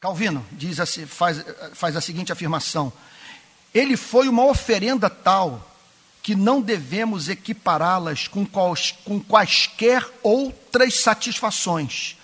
[0.01, 2.93] Calvino diz assim, faz, faz a seguinte afirmação:
[3.75, 5.69] Ele foi uma oferenda tal
[6.23, 12.17] que não devemos equipará-las com, quais, com quaisquer outras satisfações.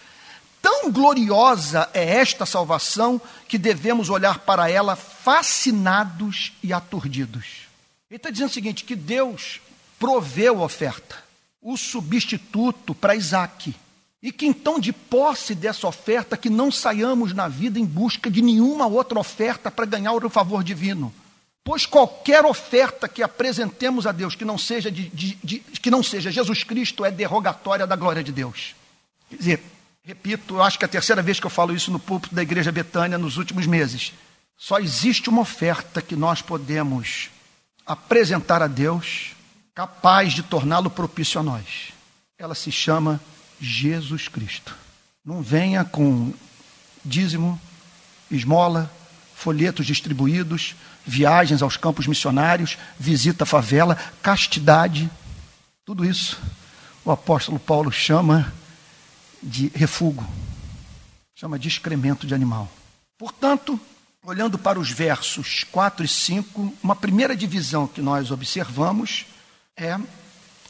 [0.61, 7.65] Tão gloriosa é esta salvação que devemos olhar para ela fascinados e aturdidos.
[8.11, 9.61] Ele está dizendo o seguinte: que Deus
[9.99, 11.17] proveu a oferta,
[11.61, 13.75] o substituto para Isaac.
[14.23, 18.41] E que então, de posse dessa oferta, que não saiamos na vida em busca de
[18.41, 21.13] nenhuma outra oferta para ganhar o favor divino.
[21.63, 26.03] Pois qualquer oferta que apresentemos a Deus que não seja, de, de, de, que não
[26.03, 28.75] seja Jesus Cristo é derrogatória da glória de Deus.
[29.29, 29.63] Quer dizer,
[30.07, 32.43] Repito, eu acho que é a terceira vez que eu falo isso no púlpito da
[32.43, 34.13] Igreja Betânia nos últimos meses.
[34.55, 37.31] Só existe uma oferta que nós podemos
[37.87, 39.34] apresentar a Deus
[39.75, 41.93] capaz de torná-lo propício a nós.
[42.39, 43.21] Ela se chama
[43.61, 44.75] Jesus Cristo.
[45.25, 46.33] Não venha com
[47.05, 47.61] dízimo,
[48.31, 48.91] esmola,
[49.35, 55.11] folhetos distribuídos, viagens aos campos missionários, visita à favela, castidade,
[55.85, 56.39] tudo isso
[57.05, 58.53] o apóstolo Paulo chama
[59.43, 60.27] de refúgio,
[61.35, 62.71] chama de excremento de animal.
[63.19, 63.79] Portanto,
[64.25, 69.27] olhando para os versos 4 e 5, uma primeira divisão que nós observamos
[69.77, 69.99] é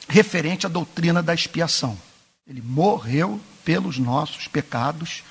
[0.09, 1.99] referente à doutrina da expiação.
[2.47, 5.23] Ele morreu pelos nossos pecados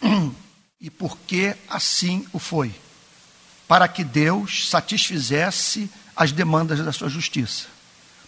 [0.80, 2.74] e porque assim o foi,
[3.66, 7.66] para que Deus satisfizesse as demandas da sua justiça,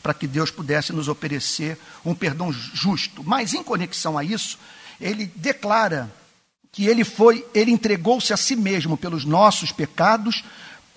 [0.03, 3.23] para que Deus pudesse nos oferecer um perdão justo.
[3.25, 4.59] Mas em conexão a isso,
[5.01, 6.13] ele declara
[6.73, 10.45] que ele foi, ele entregou-se a si mesmo pelos nossos pecados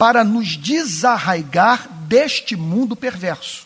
[0.03, 3.65] para nos desarraigar deste mundo perverso.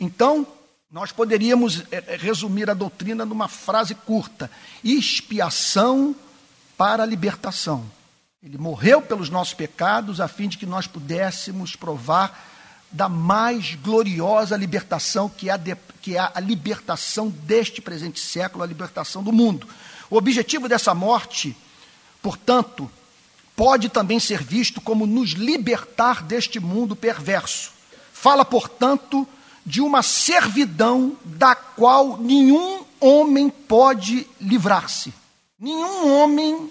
[0.00, 0.46] Então,
[0.90, 4.50] nós poderíamos eh, eh, resumir a doutrina numa frase curta:
[4.82, 6.16] expiação
[6.78, 7.84] para a libertação.
[8.42, 12.42] Ele morreu pelos nossos pecados a fim de que nós pudéssemos provar
[12.90, 18.64] da mais gloriosa libertação que é a, de, que é a libertação deste presente século,
[18.64, 19.68] a libertação do mundo.
[20.08, 21.54] O objetivo dessa morte,
[22.22, 22.90] portanto,
[23.60, 27.72] pode também ser visto como nos libertar deste mundo perverso.
[28.10, 29.28] Fala, portanto,
[29.66, 35.12] de uma servidão da qual nenhum homem pode livrar-se.
[35.58, 36.70] Nenhum homem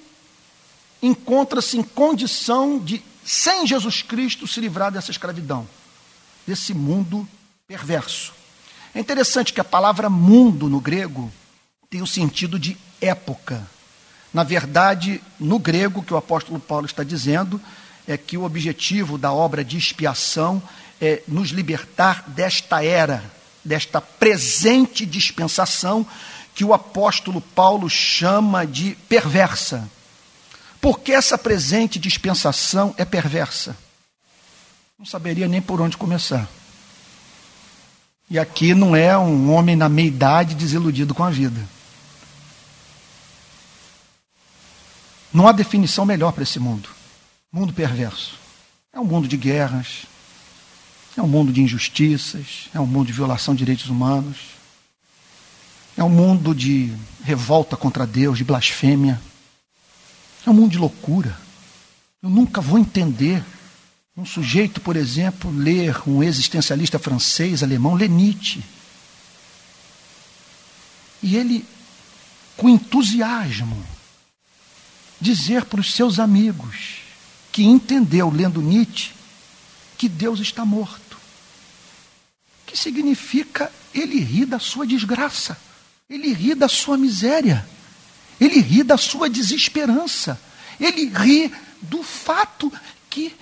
[1.00, 5.70] encontra-se em condição de, sem Jesus Cristo, se livrar dessa escravidão,
[6.48, 7.30] desse mundo
[7.68, 8.34] perverso.
[8.96, 11.32] É interessante que a palavra mundo no grego
[11.88, 13.70] tem o sentido de época.
[14.34, 17.60] Na verdade, no grego, que o apóstolo Paulo está dizendo,
[18.08, 20.62] é que o objetivo da obra de expiação
[21.02, 23.24] é nos libertar desta era,
[23.64, 26.06] desta presente dispensação
[26.54, 29.90] que o apóstolo Paulo chama de perversa.
[30.82, 33.76] Porque essa presente dispensação é perversa?
[34.98, 36.48] Não saberia nem por onde começar.
[38.30, 41.60] E aqui não é um homem na meia idade desiludido com a vida.
[45.34, 46.90] Não há definição melhor para esse mundo.
[47.52, 48.38] Mundo perverso.
[48.92, 50.06] É um mundo de guerras,
[51.16, 54.38] é um mundo de injustiças, é um mundo de violação de direitos humanos,
[55.96, 59.22] é um mundo de revolta contra Deus, de blasfêmia,
[60.46, 61.38] é um mundo de loucura.
[62.22, 63.44] Eu nunca vou entender
[64.18, 68.64] um sujeito, por exemplo, ler um existencialista francês, alemão, ler Nietzsche.
[71.22, 71.66] E ele,
[72.58, 73.86] com entusiasmo,
[75.20, 77.00] dizer para os seus amigos
[77.52, 79.12] que entendeu, lendo Nietzsche,
[79.98, 81.18] que Deus está morto.
[82.66, 85.60] Que significa ele ri da sua desgraça,
[86.10, 87.68] ele ri da sua miséria,
[88.40, 90.40] ele ri da sua desesperança,
[90.80, 91.52] ele ri
[91.82, 92.72] do fato
[93.10, 93.36] que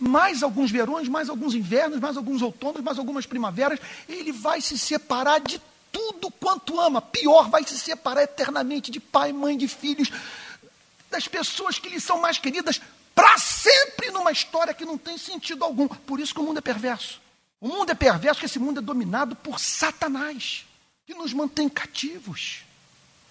[0.00, 4.78] mais alguns verões, mais alguns invernos, mais alguns outonos, mais algumas primaveras, ele vai se
[4.78, 5.60] separar de
[5.90, 7.00] tudo quanto ama.
[7.00, 10.10] Pior, vai se separar eternamente de pai, mãe, de filhos,
[11.10, 12.80] das pessoas que lhe são mais queridas
[13.14, 15.88] para sempre numa história que não tem sentido algum.
[15.88, 17.20] Por isso que o mundo é perverso.
[17.60, 20.64] O mundo é perverso porque esse mundo é dominado por Satanás,
[21.04, 22.62] que nos mantém cativos.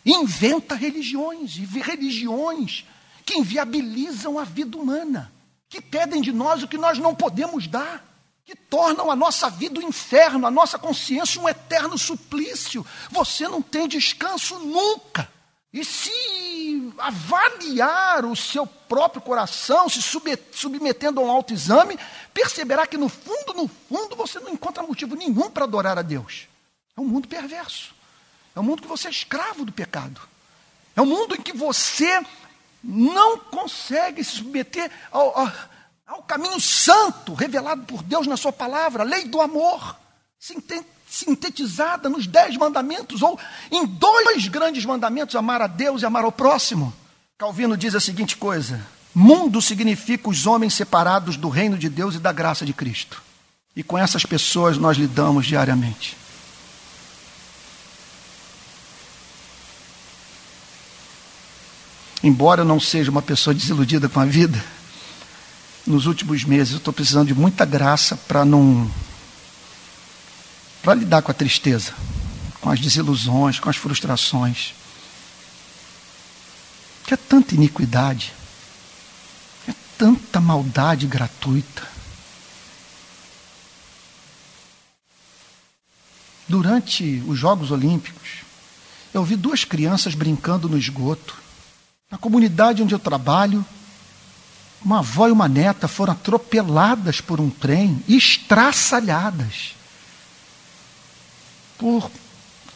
[0.06, 2.86] Inventa religiões e religiões
[3.26, 5.32] que inviabilizam a vida humana,
[5.70, 8.06] que pedem de nós o que nós não podemos dar,
[8.46, 12.86] que tornam a nossa vida um inferno, a nossa consciência um eterno suplício.
[13.12, 15.30] Você não tem descanso nunca.
[15.74, 16.10] E se
[16.98, 21.98] avaliar o seu próprio coração, se submetendo a um autoexame,
[22.34, 26.48] perceberá que no fundo, no fundo, você não encontra motivo nenhum para adorar a Deus.
[26.96, 27.94] É um mundo perverso.
[28.56, 30.20] É um mundo que você é escravo do pecado.
[30.96, 32.26] É um mundo em que você
[32.84, 35.52] não consegue se submeter ao, ao,
[36.08, 39.96] ao caminho santo revelado por Deus na sua palavra, a lei do amor
[41.08, 43.40] sintetizada nos dez mandamentos, ou
[43.72, 46.94] em dois grandes mandamentos: amar a Deus e amar ao próximo.
[47.38, 48.86] Calvino diz a seguinte coisa:
[49.16, 53.24] mundo significa os homens separados do reino de Deus e da graça de Cristo.
[53.76, 56.18] E com essas pessoas nós lidamos diariamente.
[62.24, 64.62] Embora eu não seja uma pessoa desiludida com a vida,
[65.86, 68.90] nos últimos meses eu estou precisando de muita graça para não
[70.88, 71.94] para lidar com a tristeza,
[72.62, 74.74] com as desilusões, com as frustrações.
[77.06, 78.32] que é tanta iniquidade,
[79.68, 81.86] é tanta maldade gratuita.
[86.48, 88.46] Durante os Jogos Olímpicos,
[89.14, 91.36] eu vi duas crianças brincando no esgoto.
[92.10, 93.66] Na comunidade onde eu trabalho,
[94.82, 99.76] uma avó e uma neta foram atropeladas por um trem, estraçalhadas,
[101.78, 102.10] por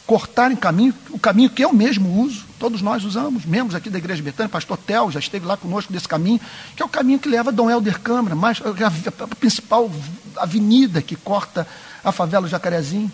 [0.06, 4.22] cortarem caminho, o caminho que eu mesmo uso, todos nós usamos, membros aqui da Igreja
[4.22, 6.40] Betânia, pastor Tel já esteve lá conosco desse caminho,
[6.76, 9.90] que é o caminho que leva a Dom Helder Câmara, mais, a, a principal
[10.36, 11.66] avenida que corta
[12.02, 13.10] a favela Jacarezinho.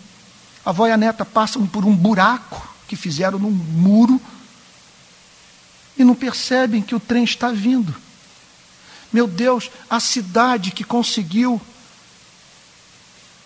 [0.64, 4.20] A avó e a neta passam por um buraco que fizeram num muro
[5.96, 7.94] e não percebem que o trem está vindo.
[9.12, 11.60] Meu Deus, a cidade que conseguiu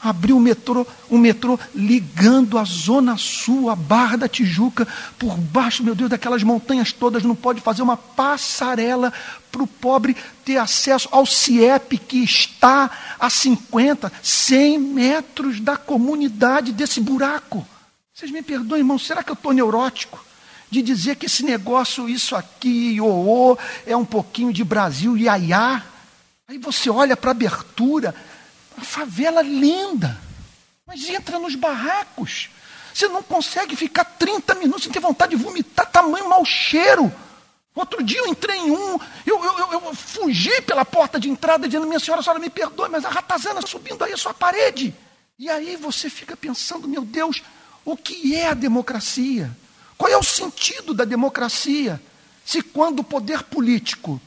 [0.03, 4.87] abrir um metrô, um metrô ligando a Zona Sul, a Barra da Tijuca,
[5.17, 9.13] por baixo, meu Deus, daquelas montanhas todas, não pode fazer uma passarela
[9.53, 12.91] para o pobre ter acesso ao CIEP que está
[13.21, 17.65] a 50, 100 metros da comunidade desse buraco.
[18.13, 20.25] Vocês me perdoem, irmão, será que eu estou neurótico?
[20.69, 25.83] De dizer que esse negócio, isso aqui, o é um pouquinho de Brasil, iaiá.
[26.49, 28.15] Aí você olha para a abertura,
[28.77, 30.19] a favela linda,
[30.87, 32.51] mas entra nos barracos.
[32.93, 37.13] Você não consegue ficar 30 minutos sem ter vontade de vomitar, tamanho mau cheiro.
[37.75, 41.67] Outro dia eu entrei em um, eu, eu, eu, eu fugi pela porta de entrada
[41.67, 44.95] dizendo, minha senhora, a senhora me perdoe, mas a ratazana subindo aí a sua parede.
[45.39, 47.43] E aí você fica pensando, meu Deus,
[47.85, 49.51] o que é a democracia?
[49.97, 52.01] Qual é o sentido da democracia?
[52.45, 54.21] Se quando o poder político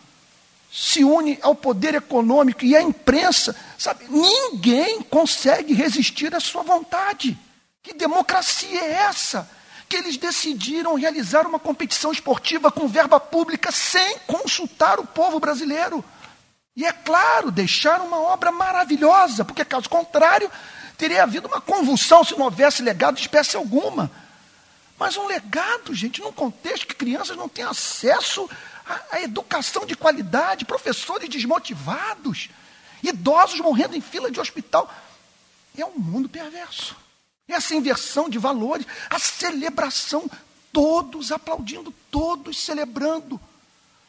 [0.78, 4.08] se une ao poder econômico e à imprensa, sabe?
[4.10, 7.38] Ninguém consegue resistir à sua vontade.
[7.82, 9.50] Que democracia é essa?
[9.88, 16.04] Que eles decidiram realizar uma competição esportiva com verba pública sem consultar o povo brasileiro.
[16.76, 20.52] E é claro, deixaram uma obra maravilhosa, porque caso contrário,
[20.98, 24.12] teria havido uma convulsão se não houvesse legado de espécie alguma.
[25.00, 28.50] Mas um legado, gente, num contexto que crianças não têm acesso
[28.86, 32.50] a, a educação de qualidade, professores desmotivados,
[33.02, 34.94] idosos morrendo em fila de hospital.
[35.78, 36.96] É um mundo perverso.
[37.48, 40.30] Essa inversão de valores, a celebração,
[40.72, 43.40] todos aplaudindo, todos celebrando.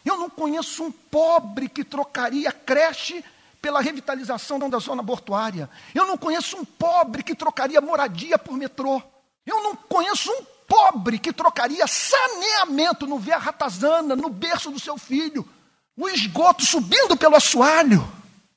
[0.05, 3.25] Eu não conheço um pobre que trocaria creche
[3.61, 5.69] pela revitalização da zona portuária.
[5.95, 9.03] Eu não conheço um pobre que trocaria moradia por metrô.
[9.45, 14.99] Eu não conheço um pobre que trocaria saneamento no Via Ratazana, no berço do seu
[14.99, 15.49] filho,
[15.97, 18.07] o esgoto subindo pelo assoalho,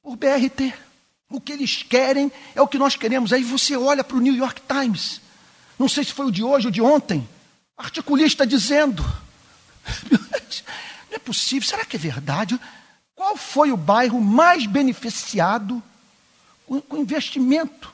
[0.01, 0.73] por BRT.
[1.29, 3.31] O que eles querem é o que nós queremos.
[3.31, 5.21] Aí você olha para o New York Times,
[5.77, 7.27] não sei se foi o de hoje ou de ontem,
[7.77, 9.03] articulista dizendo:
[10.11, 12.59] não é possível, será que é verdade?
[13.15, 15.81] Qual foi o bairro mais beneficiado
[16.67, 17.93] com investimento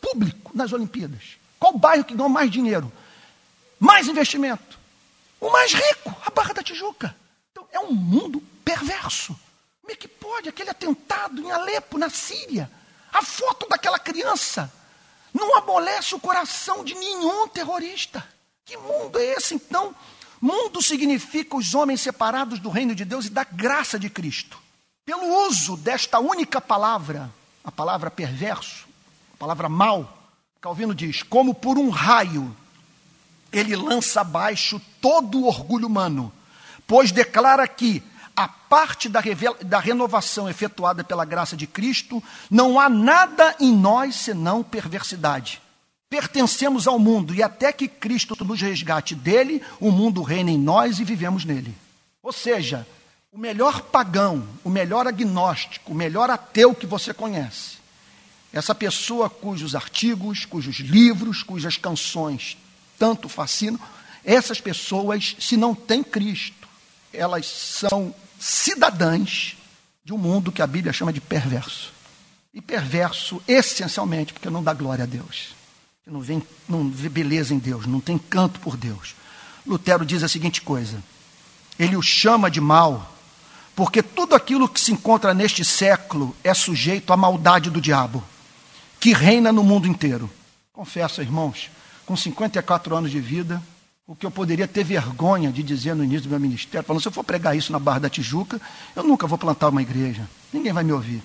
[0.00, 1.36] público nas Olimpíadas?
[1.58, 2.90] Qual bairro que ganhou mais dinheiro?
[3.78, 4.78] Mais investimento.
[5.40, 7.14] O mais rico, a Barra da Tijuca.
[7.50, 9.38] Então, é um mundo perverso.
[9.80, 12.70] Como é que pode aquele atentado em Alepo, na Síria?
[13.12, 14.72] A foto daquela criança
[15.32, 18.26] não amolece o coração de nenhum terrorista.
[18.64, 19.94] Que mundo é esse, então?
[20.40, 24.58] Mundo significa os homens separados do reino de Deus e da graça de Cristo.
[25.04, 27.30] Pelo uso desta única palavra,
[27.64, 28.86] a palavra perverso,
[29.34, 30.18] a palavra mal,
[30.60, 32.54] Calvino diz: como por um raio
[33.52, 36.32] ele lança abaixo todo o orgulho humano,
[36.86, 38.02] pois declara que,
[38.36, 39.20] a parte da,
[39.64, 45.60] da, renovação efetuada pela graça de Cristo, não há nada em nós senão perversidade.
[46.08, 51.00] Pertencemos ao mundo e até que Cristo nos resgate dele, o mundo reina em nós
[51.00, 51.74] e vivemos nele.
[52.22, 52.86] Ou seja,
[53.32, 57.78] o melhor pagão, o melhor agnóstico, o melhor ateu que você conhece,
[58.52, 62.56] essa pessoa cujos artigos, cujos livros, cujas canções
[62.98, 63.78] tanto fascinam,
[64.24, 66.68] essas pessoas, se não têm Cristo,
[67.12, 69.56] elas são cidadãs
[70.04, 71.92] de um mundo que a Bíblia chama de perverso.
[72.52, 75.54] E perverso essencialmente porque não dá glória a Deus.
[76.06, 79.14] Não, vem, não vê beleza em Deus, não tem canto por Deus.
[79.66, 81.02] Lutero diz a seguinte coisa:
[81.78, 83.14] ele o chama de mal,
[83.76, 88.24] porque tudo aquilo que se encontra neste século é sujeito à maldade do diabo,
[88.98, 90.30] que reina no mundo inteiro.
[90.72, 91.70] Confesso, irmãos,
[92.08, 93.62] com 54 anos de vida,
[94.06, 97.08] o que eu poderia ter vergonha de dizer no início do meu ministério, falando, se
[97.08, 98.58] eu for pregar isso na Barra da Tijuca,
[98.96, 100.26] eu nunca vou plantar uma igreja.
[100.50, 101.22] Ninguém vai me ouvir.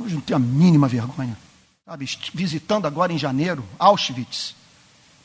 [0.00, 1.38] Hoje não tenho a mínima vergonha.
[1.86, 4.56] Sabe, visitando agora em janeiro, Auschwitz,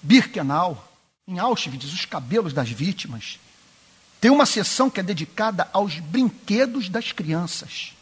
[0.04, 0.88] Birkenau,
[1.28, 3.40] em Auschwitz, os cabelos das vítimas,
[4.22, 7.94] Tem uma seção que é dedicada aos brinquedos das crianças.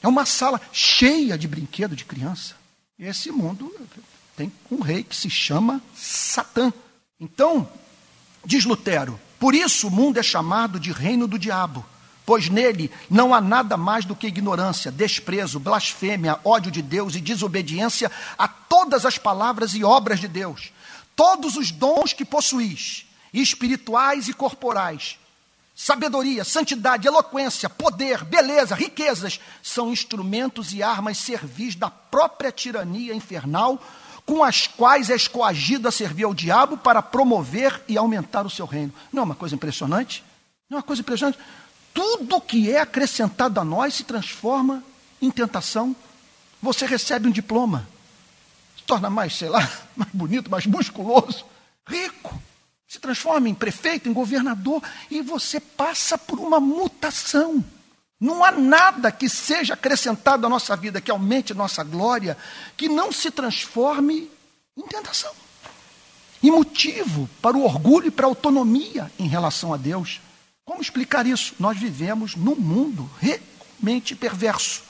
[0.00, 2.54] É uma sala cheia de brinquedo de criança.
[2.96, 3.72] Esse mundo
[4.38, 6.72] tem um rei que se chama Satã.
[7.18, 7.68] Então,
[8.44, 11.84] diz Lutero, por isso o mundo é chamado de reino do diabo,
[12.24, 17.20] pois nele não há nada mais do que ignorância, desprezo, blasfêmia, ódio de Deus e
[17.20, 20.72] desobediência a todas as palavras e obras de Deus.
[21.16, 25.18] Todos os dons que possuís, espirituais e corporais,
[25.80, 33.80] Sabedoria, santidade, eloquência, poder, beleza, riquezas são instrumentos e armas servis da própria tirania infernal,
[34.28, 38.66] com as quais és coagido a servir ao diabo para promover e aumentar o seu
[38.66, 38.92] reino.
[39.10, 40.22] Não é uma coisa impressionante?
[40.68, 41.38] Não é uma coisa impressionante?
[41.94, 44.84] Tudo que é acrescentado a nós se transforma
[45.22, 45.96] em tentação.
[46.60, 47.88] Você recebe um diploma,
[48.76, 49.66] se torna mais, sei lá,
[49.96, 51.46] mais bonito, mais musculoso,
[51.86, 52.38] rico
[52.86, 57.64] se transforma em prefeito, em governador, e você passa por uma mutação.
[58.20, 62.36] Não há nada que seja acrescentado à nossa vida, que aumente nossa glória,
[62.76, 64.28] que não se transforme
[64.76, 65.32] em tentação.
[66.42, 70.20] E motivo para o orgulho e para a autonomia em relação a Deus.
[70.64, 71.54] Como explicar isso?
[71.58, 74.82] Nós vivemos num mundo realmente perverso.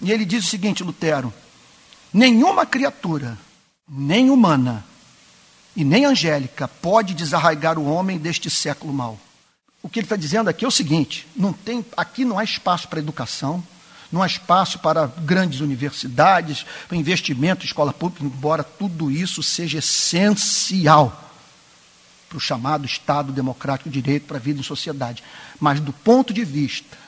[0.00, 1.32] E ele diz o seguinte, Lutero:
[2.12, 3.38] nenhuma criatura,
[3.88, 4.84] nem humana,
[5.74, 9.18] e nem angélica pode desarraigar o homem deste século mau.
[9.88, 12.86] O que ele está dizendo aqui é o seguinte: não tem, aqui não há espaço
[12.88, 13.64] para educação,
[14.12, 21.32] não há espaço para grandes universidades, para investimento escola pública, embora tudo isso seja essencial
[22.28, 25.24] para o chamado Estado democrático de direito, para a vida em sociedade.
[25.58, 26.98] Mas do ponto de vista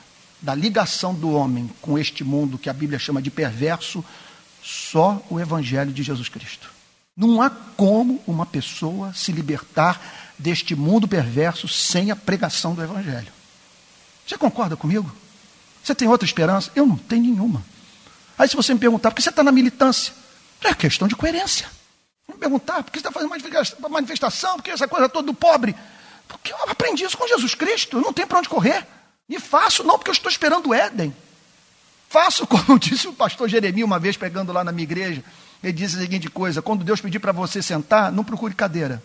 [0.41, 4.03] da ligação do homem com este mundo que a Bíblia chama de perverso,
[4.63, 6.67] só o Evangelho de Jesus Cristo.
[7.15, 13.31] Não há como uma pessoa se libertar deste mundo perverso sem a pregação do Evangelho.
[14.25, 15.11] Você concorda comigo?
[15.83, 16.71] Você tem outra esperança?
[16.75, 17.63] Eu não tenho nenhuma.
[18.37, 20.13] Aí, se você me perguntar, por que você está na militância?
[20.63, 21.69] É questão de coerência.
[22.27, 24.57] Me perguntar, por que você está fazendo manifestação?
[24.57, 25.75] Por que essa coisa toda do pobre?
[26.27, 27.97] Porque eu aprendi isso com Jesus Cristo.
[27.97, 28.85] Eu não tenho para onde correr.
[29.29, 31.13] E faço não porque eu estou esperando o Éden.
[32.09, 35.23] Faço como disse o pastor Jeremias uma vez pregando lá na minha igreja.
[35.63, 39.01] Ele disse a seguinte coisa: quando Deus pedir para você sentar, não procure cadeira.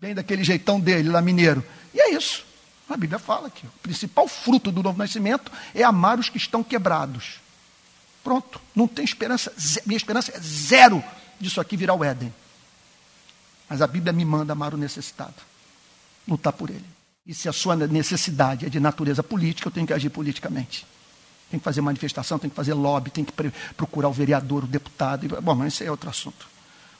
[0.00, 1.64] Bem daquele jeitão dele, lá mineiro.
[1.92, 2.44] E é isso.
[2.88, 6.62] A Bíblia fala que o principal fruto do novo nascimento é amar os que estão
[6.62, 7.40] quebrados.
[8.24, 8.60] Pronto.
[8.74, 9.52] Não tem esperança.
[9.86, 11.02] Minha esperança é zero
[11.38, 12.32] disso aqui virar o Éden.
[13.68, 15.34] Mas a Bíblia me manda amar o necessitado.
[16.26, 16.84] Lutar por ele.
[17.26, 20.86] E se a sua necessidade é de natureza política, eu tenho que agir politicamente
[21.50, 23.32] tem que fazer manifestação, tem que fazer lobby, tem que
[23.76, 25.26] procurar o vereador, o deputado.
[25.42, 26.48] Bom, mas esse é outro assunto.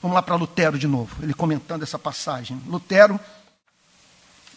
[0.02, 2.60] Vamos lá para Lutero de novo, ele comentando essa passagem.
[2.66, 3.20] Lutero,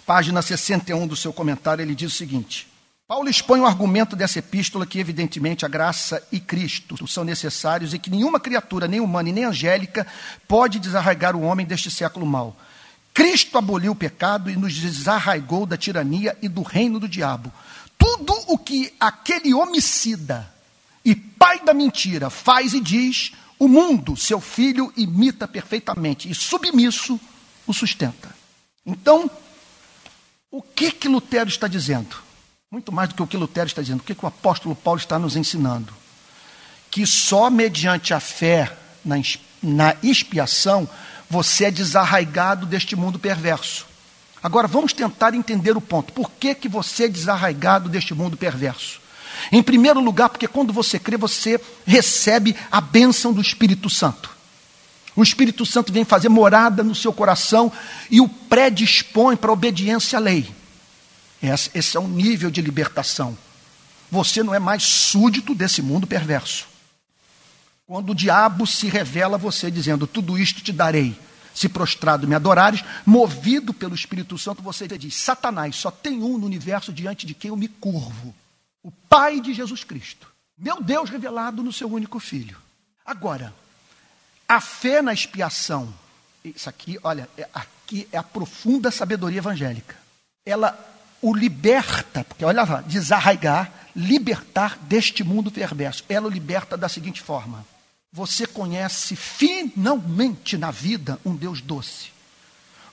[0.06, 2.68] página 61 do seu comentário, ele diz o seguinte:
[3.08, 8.00] Paulo expõe o argumento dessa epístola que, evidentemente, a graça e Cristo são necessários e
[8.00, 10.08] que nenhuma criatura, nem humana e nem angélica,
[10.48, 12.56] pode desarraigar o homem deste século mau.
[13.14, 17.52] Cristo aboliu o pecado e nos desarraigou da tirania e do reino do diabo
[18.04, 20.52] tudo o que aquele homicida
[21.06, 23.32] e pai da mentira faz e diz,
[23.64, 27.20] o mundo, seu filho, imita perfeitamente e submisso
[27.66, 28.36] o sustenta.
[28.86, 29.30] Então,
[30.52, 32.18] o que que Lutero está dizendo?
[32.70, 35.00] Muito mais do que o que Lutero está dizendo, o que, que o apóstolo Paulo
[35.00, 35.94] está nos ensinando?
[36.92, 39.16] Que só mediante a fé na,
[39.62, 40.90] na expiação
[41.30, 43.86] você é desarraigado deste mundo perverso.
[44.44, 46.12] Agora vamos tentar entender o ponto.
[46.12, 49.00] Por que, que você é desarraigado deste mundo perverso?
[49.52, 54.30] Em primeiro lugar, porque quando você crê, você recebe a bênção do Espírito Santo.
[55.16, 57.72] O Espírito Santo vem fazer morada no seu coração
[58.10, 60.50] e o predispõe para a obediência à lei.
[61.74, 63.38] Esse é um nível de libertação.
[64.10, 66.68] Você não é mais súdito desse mundo perverso.
[67.86, 71.18] Quando o diabo se revela a você dizendo: Tudo isto te darei,
[71.54, 76.46] se prostrado me adorares, movido pelo Espírito Santo, você diz: Satanás, só tem um no
[76.46, 78.34] universo diante de quem eu me curvo:
[78.84, 80.28] o Pai de Jesus Cristo,
[80.58, 82.58] meu Deus revelado no seu único filho.
[83.06, 83.54] Agora,
[84.48, 85.94] a fé na expiação,
[86.44, 89.96] isso aqui, olha, é, aqui é a profunda sabedoria evangélica.
[90.46, 90.78] Ela
[91.22, 96.04] o liberta, porque olha lá, desarraigar, libertar deste mundo perverso.
[96.10, 97.66] Ela o liberta da seguinte forma:
[98.12, 102.12] você conhece finalmente na vida um Deus doce,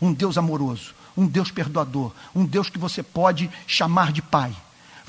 [0.00, 4.54] um Deus amoroso, um Deus perdoador, um Deus que você pode chamar de Pai.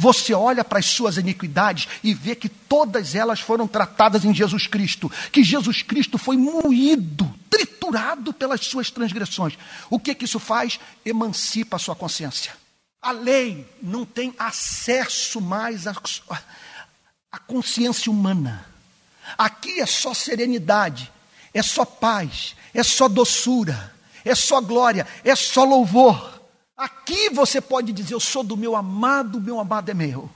[0.01, 4.65] Você olha para as suas iniquidades e vê que todas elas foram tratadas em Jesus
[4.65, 9.59] Cristo, que Jesus Cristo foi moído, triturado pelas suas transgressões.
[9.91, 10.79] O que que isso faz?
[11.05, 12.51] Emancipa a sua consciência.
[12.99, 15.93] A lei não tem acesso mais à,
[17.31, 18.65] à consciência humana.
[19.37, 21.11] Aqui é só serenidade,
[21.53, 23.93] é só paz, é só doçura,
[24.25, 26.40] é só glória, é só louvor.
[26.82, 30.27] Aqui você pode dizer: Eu sou do meu amado, meu amado é meu.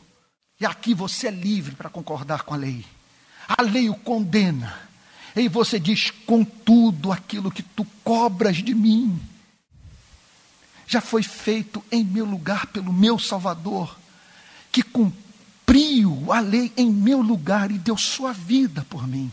[0.62, 2.86] E aqui você é livre para concordar com a lei.
[3.48, 4.88] A lei o condena.
[5.36, 9.20] E você diz: Contudo, aquilo que tu cobras de mim
[10.86, 13.98] já foi feito em meu lugar pelo meu Salvador,
[14.72, 19.32] que cumpriu a lei em meu lugar e deu sua vida por mim.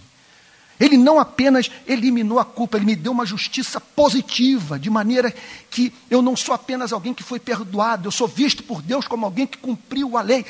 [0.83, 5.33] Ele não apenas eliminou a culpa, ele me deu uma justiça positiva, de maneira
[5.71, 9.25] que eu não sou apenas alguém que foi perdoado, eu sou visto por Deus como
[9.25, 10.45] alguém que cumpriu a lei.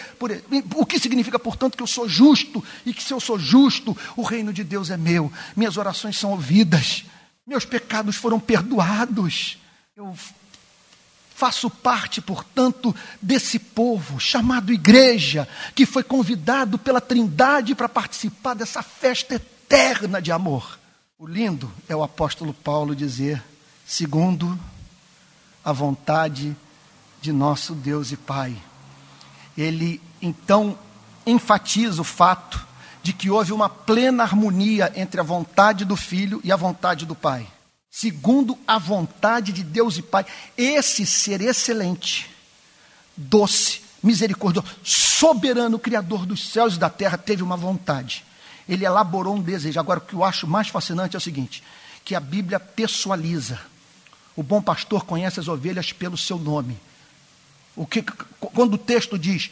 [0.74, 4.22] O que significa, portanto, que eu sou justo e que se eu sou justo, o
[4.22, 7.04] reino de Deus é meu, minhas orações são ouvidas,
[7.46, 9.58] meus pecados foram perdoados.
[9.94, 10.14] Eu
[11.34, 18.80] Faço parte, portanto, desse povo chamado igreja, que foi convidado pela Trindade para participar dessa
[18.80, 19.51] festa eterna
[20.20, 20.78] de amor.
[21.18, 23.42] O lindo é o apóstolo Paulo dizer,
[23.86, 24.58] segundo
[25.64, 26.56] a vontade
[27.20, 28.56] de nosso Deus e Pai.
[29.56, 30.78] Ele então
[31.26, 32.64] enfatiza o fato
[33.02, 37.14] de que houve uma plena harmonia entre a vontade do filho e a vontade do
[37.14, 37.46] Pai
[37.94, 40.24] segundo a vontade de Deus e Pai.
[40.56, 42.30] Esse ser excelente,
[43.14, 48.24] doce, misericordioso, soberano, Criador dos céus e da terra, teve uma vontade.
[48.68, 49.78] Ele elaborou um desejo.
[49.78, 51.62] Agora, o que eu acho mais fascinante é o seguinte:
[52.04, 53.60] que a Bíblia pessoaliza.
[54.34, 56.78] O bom pastor conhece as ovelhas pelo seu nome.
[57.76, 59.50] O que, quando o texto diz,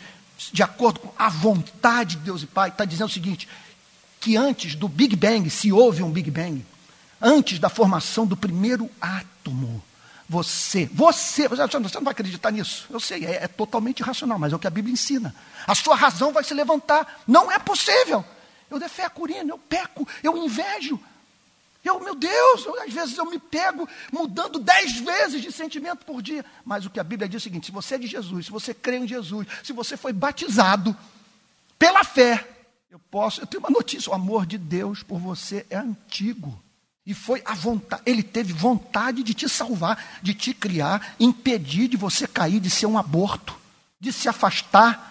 [0.53, 3.49] de acordo com a vontade de Deus e Pai, está dizendo o seguinte:
[4.21, 6.65] que antes do Big Bang, se houve um Big Bang,
[7.21, 9.83] antes da formação do primeiro átomo.
[10.29, 11.63] Você, você, você
[11.95, 12.87] não vai acreditar nisso.
[12.89, 15.35] Eu sei, é, é totalmente irracional, mas é o que a Bíblia ensina.
[15.67, 17.21] A sua razão vai se levantar.
[17.27, 18.25] Não é possível.
[18.71, 20.99] Eu defeco urina, eu peco, eu invejo.
[21.85, 26.21] Eu, meu Deus, eu, às vezes eu me pego mudando dez vezes de sentimento por
[26.21, 26.45] dia.
[26.65, 28.53] Mas o que a Bíblia diz é o seguinte: se você é de Jesus, se
[28.53, 30.95] você crê em Jesus, se você foi batizado
[31.79, 32.47] pela fé,
[32.91, 36.63] eu posso, eu tenho uma notícia: o amor de Deus por você é antigo.
[37.07, 41.97] E foi a vontade, ele teve vontade de te salvar, de te criar, impedir de
[41.97, 43.59] você cair, de ser um aborto,
[43.99, 45.11] de se afastar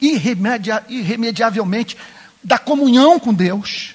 [0.00, 1.96] irremedia, irremediavelmente
[2.42, 3.94] da comunhão com Deus.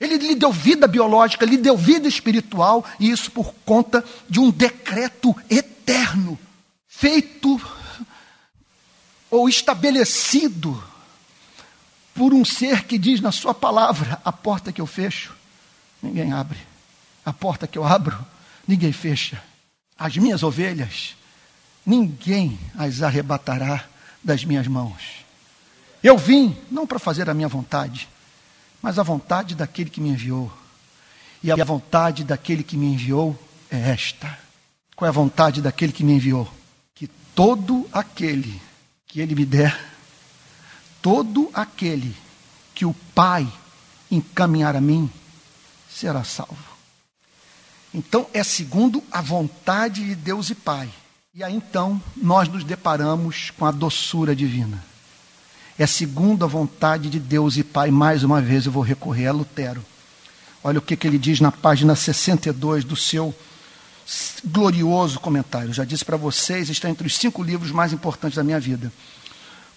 [0.00, 4.50] Ele lhe deu vida biológica, lhe deu vida espiritual, e isso por conta de um
[4.50, 6.38] decreto eterno,
[6.86, 7.60] feito
[9.30, 10.82] ou estabelecido
[12.14, 15.34] por um ser que diz na sua palavra: a porta que eu fecho,
[16.02, 16.58] ninguém abre.
[17.24, 18.16] A porta que eu abro,
[18.66, 19.42] ninguém fecha.
[19.98, 21.16] As minhas ovelhas,
[21.86, 23.84] ninguém as arrebatará
[24.22, 25.23] das minhas mãos.
[26.04, 28.06] Eu vim não para fazer a minha vontade,
[28.82, 30.52] mas a vontade daquele que me enviou.
[31.42, 33.34] E a vontade daquele que me enviou
[33.70, 34.38] é esta.
[34.94, 36.46] Qual é a vontade daquele que me enviou?
[36.94, 38.60] Que todo aquele
[39.06, 39.82] que ele me der,
[41.00, 42.14] todo aquele
[42.74, 43.50] que o Pai
[44.10, 45.10] encaminhar a mim,
[45.90, 46.74] será salvo.
[47.94, 50.90] Então, é segundo a vontade de Deus e Pai.
[51.32, 54.84] E aí então nós nos deparamos com a doçura divina.
[55.78, 57.90] É segundo a vontade de Deus e Pai.
[57.90, 59.84] Mais uma vez eu vou recorrer a Lutero.
[60.62, 63.34] Olha o que, que ele diz na página 62 do seu
[64.44, 65.72] glorioso comentário.
[65.72, 68.92] Já disse para vocês, está entre os cinco livros mais importantes da minha vida.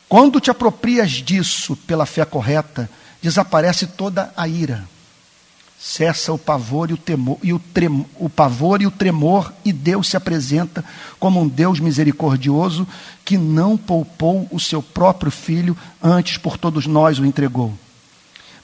[0.08, 2.90] Quando te aproprias disso pela fé correta,
[3.22, 4.88] desaparece toda a ira
[5.80, 9.72] cessa o pavor e o temor e o, trem, o pavor e o tremor e
[9.72, 10.84] Deus se apresenta
[11.20, 12.88] como um Deus misericordioso
[13.24, 17.74] que não poupou o seu próprio filho, antes por todos nós o entregou.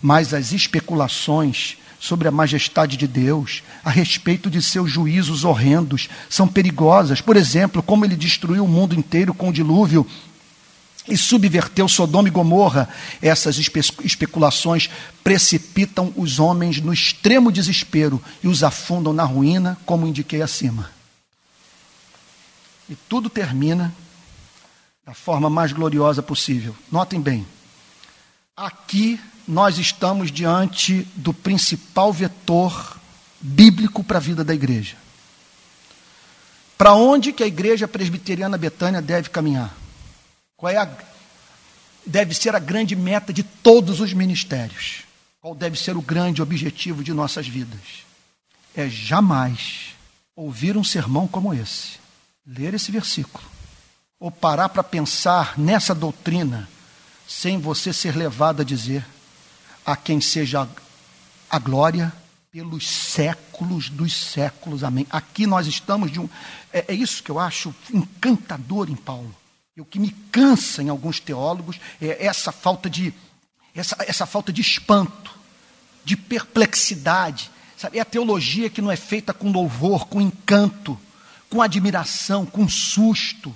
[0.01, 6.45] Mas as especulações sobre a majestade de Deus, a respeito de seus juízos horrendos, são
[6.45, 7.21] perigosas.
[7.21, 10.05] Por exemplo, como ele destruiu o mundo inteiro com o dilúvio
[11.07, 12.89] e subverteu Sodoma e Gomorra.
[13.21, 14.89] Essas espe especulações
[15.23, 20.89] precipitam os homens no extremo desespero e os afundam na ruína, como indiquei acima.
[22.89, 23.93] E tudo termina
[25.05, 26.75] da forma mais gloriosa possível.
[26.91, 27.45] Notem bem,
[28.55, 32.97] aqui nós estamos diante do principal vetor
[33.41, 34.95] bíblico para a vida da igreja.
[36.77, 39.82] Para onde que a igreja presbiteriana Betânia deve caminhar?
[40.63, 40.89] Qual é a,
[42.05, 45.03] deve ser a grande meta de todos os ministérios?
[45.41, 48.05] Qual deve ser o grande objetivo de nossas vidas?
[48.73, 49.87] É jamais
[50.33, 51.99] ouvir um sermão como esse,
[52.47, 53.43] ler esse versículo,
[54.17, 56.69] ou parar para pensar nessa doutrina,
[57.27, 59.05] sem você ser levado a dizer:
[59.85, 60.65] a quem seja
[61.49, 62.13] a glória
[62.49, 64.81] pelos séculos dos séculos.
[64.81, 65.05] Amém.
[65.09, 66.29] Aqui nós estamos de um.
[66.71, 69.42] É, é isso que eu acho encantador em Paulo.
[69.75, 73.11] E o que me cansa em alguns teólogos é essa falta de
[73.73, 75.35] essa, essa falta de espanto,
[76.05, 77.49] de perplexidade.
[77.75, 77.97] Sabe?
[77.97, 80.99] É a teologia que não é feita com louvor, com encanto,
[81.49, 83.55] com admiração, com susto,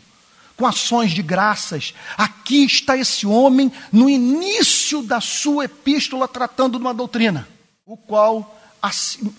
[0.55, 1.93] com ações de graças.
[2.17, 7.47] Aqui está esse homem no início da sua epístola tratando de uma doutrina,
[7.85, 9.31] o qual a si,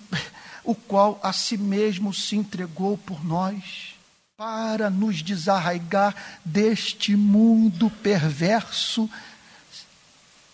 [0.62, 3.97] o qual a si mesmo se entregou por nós
[4.38, 6.14] para nos desarraigar
[6.44, 9.10] deste mundo perverso.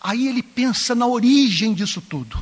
[0.01, 2.35] Aí ele pensa na origem disso tudo.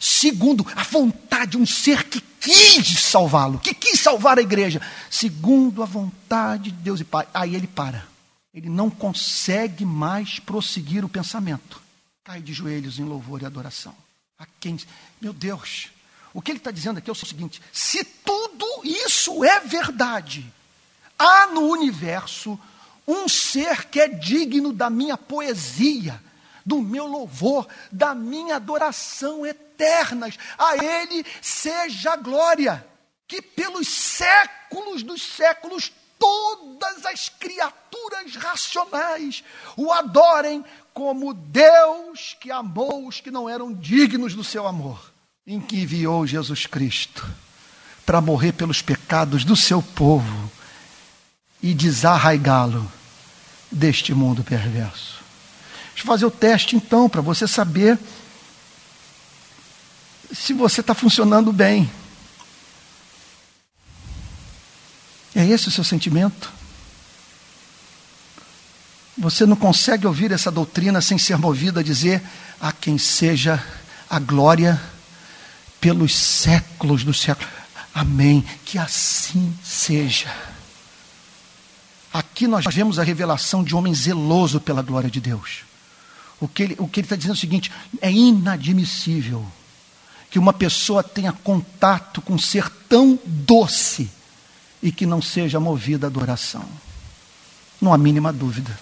[0.00, 4.80] Segundo a vontade de um ser que quis salvá-lo, que quis salvar a igreja.
[5.10, 7.28] Segundo a vontade de Deus e Pai.
[7.34, 8.08] Aí ele para.
[8.54, 11.82] Ele não consegue mais prosseguir o pensamento.
[12.24, 13.94] Cai de joelhos em louvor e adoração.
[14.38, 14.78] A quem?
[15.20, 15.90] Meu Deus,
[16.32, 20.50] o que ele está dizendo aqui é o seguinte: se tudo isso é verdade,
[21.18, 22.58] há no universo
[23.06, 26.22] um ser que é digno da minha poesia,
[26.64, 30.38] do meu louvor, da minha adoração eternas.
[30.56, 32.86] A Ele seja a glória,
[33.26, 39.42] que pelos séculos dos séculos todas as criaturas racionais
[39.76, 45.12] o adorem como Deus que amou os que não eram dignos do seu amor,
[45.46, 47.26] em que enviou Jesus Cristo
[48.06, 50.50] para morrer pelos pecados do seu povo
[51.62, 52.90] e desarraigá-lo
[53.70, 55.22] deste mundo perverso.
[55.94, 57.98] Deixa eu fazer o teste então, para você saber
[60.32, 61.90] se você está funcionando bem.
[65.34, 66.50] É esse o seu sentimento?
[69.16, 72.22] Você não consegue ouvir essa doutrina sem ser movido a dizer
[72.60, 73.62] a quem seja
[74.08, 74.80] a glória
[75.80, 77.52] pelos séculos dos séculos.
[77.94, 78.44] Amém.
[78.64, 80.34] Que assim seja.
[82.12, 85.64] Aqui nós vemos a revelação de um homem zeloso pela glória de Deus.
[86.38, 89.46] O que ele, está dizendo é o seguinte: é inadmissível
[90.30, 94.10] que uma pessoa tenha contato com um ser tão doce
[94.82, 96.64] e que não seja movida à adoração.
[97.80, 98.78] Não há mínima dúvida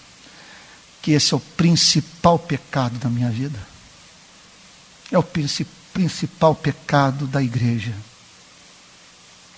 [1.01, 3.59] que esse é o principal pecado da minha vida.
[5.11, 5.23] É o
[5.93, 7.93] principal pecado da igreja.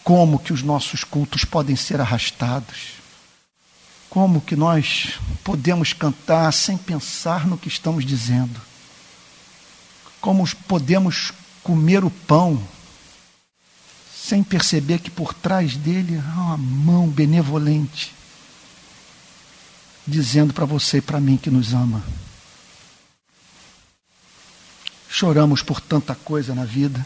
[0.03, 3.02] Como que os nossos cultos podem ser arrastados?
[4.13, 8.61] Como que nós podemos cantar sem pensar no que estamos dizendo?
[10.21, 11.33] Como podemos
[11.63, 12.63] comer o pão
[14.15, 18.13] sem perceber que por trás dele há uma mão benevolente
[20.05, 22.03] dizendo para você e para mim que nos ama.
[25.09, 27.03] Choramos por tanta coisa na vida,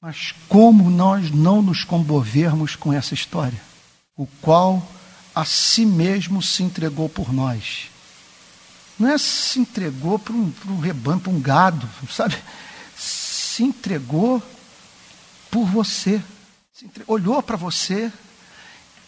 [0.00, 3.60] mas como nós não nos comovermos com essa história?
[4.16, 4.88] O qual
[5.34, 7.90] a si mesmo se entregou por nós.
[8.98, 12.36] Não é se entregou para um, para um rebanho, para um gado, sabe?
[12.96, 14.42] Se entregou
[15.50, 16.22] por você.
[17.06, 18.12] Olhou para você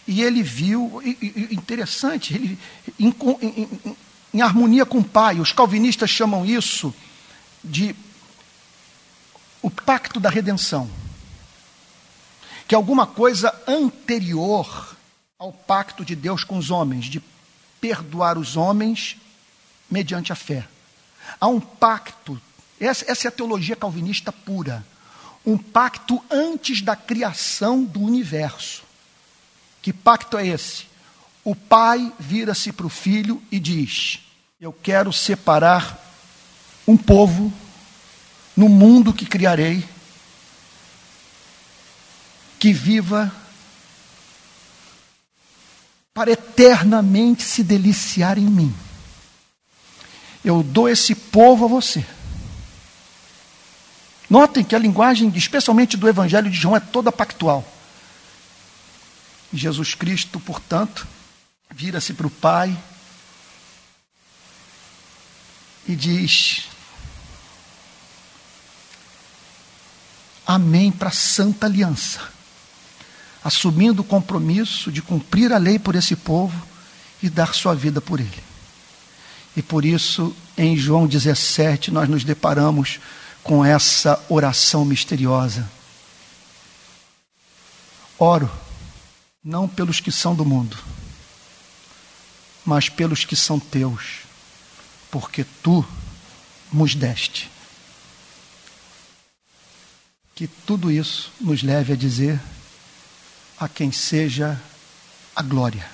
[0.07, 1.17] e ele viu, e,
[1.51, 2.59] e, interessante, ele,
[2.99, 3.97] em, em,
[4.33, 6.93] em harmonia com o Pai, os calvinistas chamam isso
[7.63, 7.95] de
[9.61, 10.89] o pacto da redenção.
[12.67, 14.94] Que é alguma coisa anterior
[15.37, 17.21] ao pacto de Deus com os homens, de
[17.81, 19.17] perdoar os homens
[19.89, 20.65] mediante a fé.
[21.39, 22.41] Há um pacto,
[22.79, 24.85] essa, essa é a teologia calvinista pura,
[25.45, 28.83] um pacto antes da criação do universo.
[29.81, 30.85] Que pacto é esse?
[31.43, 34.19] O pai vira-se para o filho e diz:
[34.59, 35.99] Eu quero separar
[36.87, 37.53] um povo
[38.55, 39.83] no mundo que criarei,
[42.57, 43.31] que viva
[46.15, 48.73] para eternamente se deliciar em mim.
[50.45, 52.05] Eu dou esse povo a você.
[54.29, 57.69] Notem que a linguagem, especialmente do Evangelho de João, é toda pactual.
[59.53, 61.05] Jesus Cristo, portanto,
[61.69, 62.75] vira-se para o Pai
[65.85, 66.69] e diz:
[70.47, 72.34] Amém para a santa aliança
[73.45, 76.65] assumindo o compromisso de cumprir a lei por esse povo
[77.21, 78.43] e dar sua vida por ele.
[79.55, 82.99] E por isso, em João 17, nós nos deparamos
[83.43, 85.69] com essa oração misteriosa.
[88.17, 88.51] Oro,
[89.43, 90.75] não pelos que são do mundo,
[92.65, 94.21] mas pelos que são teus,
[95.11, 95.85] porque tu
[96.73, 97.47] nos deste.
[100.33, 102.41] Que tudo isso nos leve a dizer
[103.59, 104.61] a quem seja
[105.35, 105.85] a glória,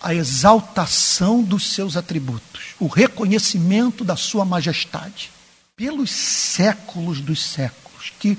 [0.00, 5.32] a exaltação dos seus atributos, o reconhecimento da sua majestade,
[5.76, 8.38] pelos séculos dos séculos, que,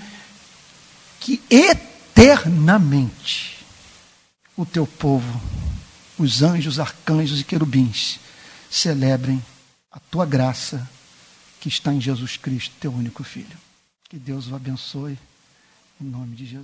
[1.20, 3.54] que eternamente
[4.56, 5.42] o teu povo,
[6.18, 8.20] os anjos, arcanjos e querubins,
[8.70, 9.44] celebrem
[9.92, 10.90] a tua graça
[11.60, 13.58] que está em Jesus Cristo, teu único Filho.
[14.10, 15.18] Que Deus o abençoe,
[16.02, 16.62] em nome de Jesus.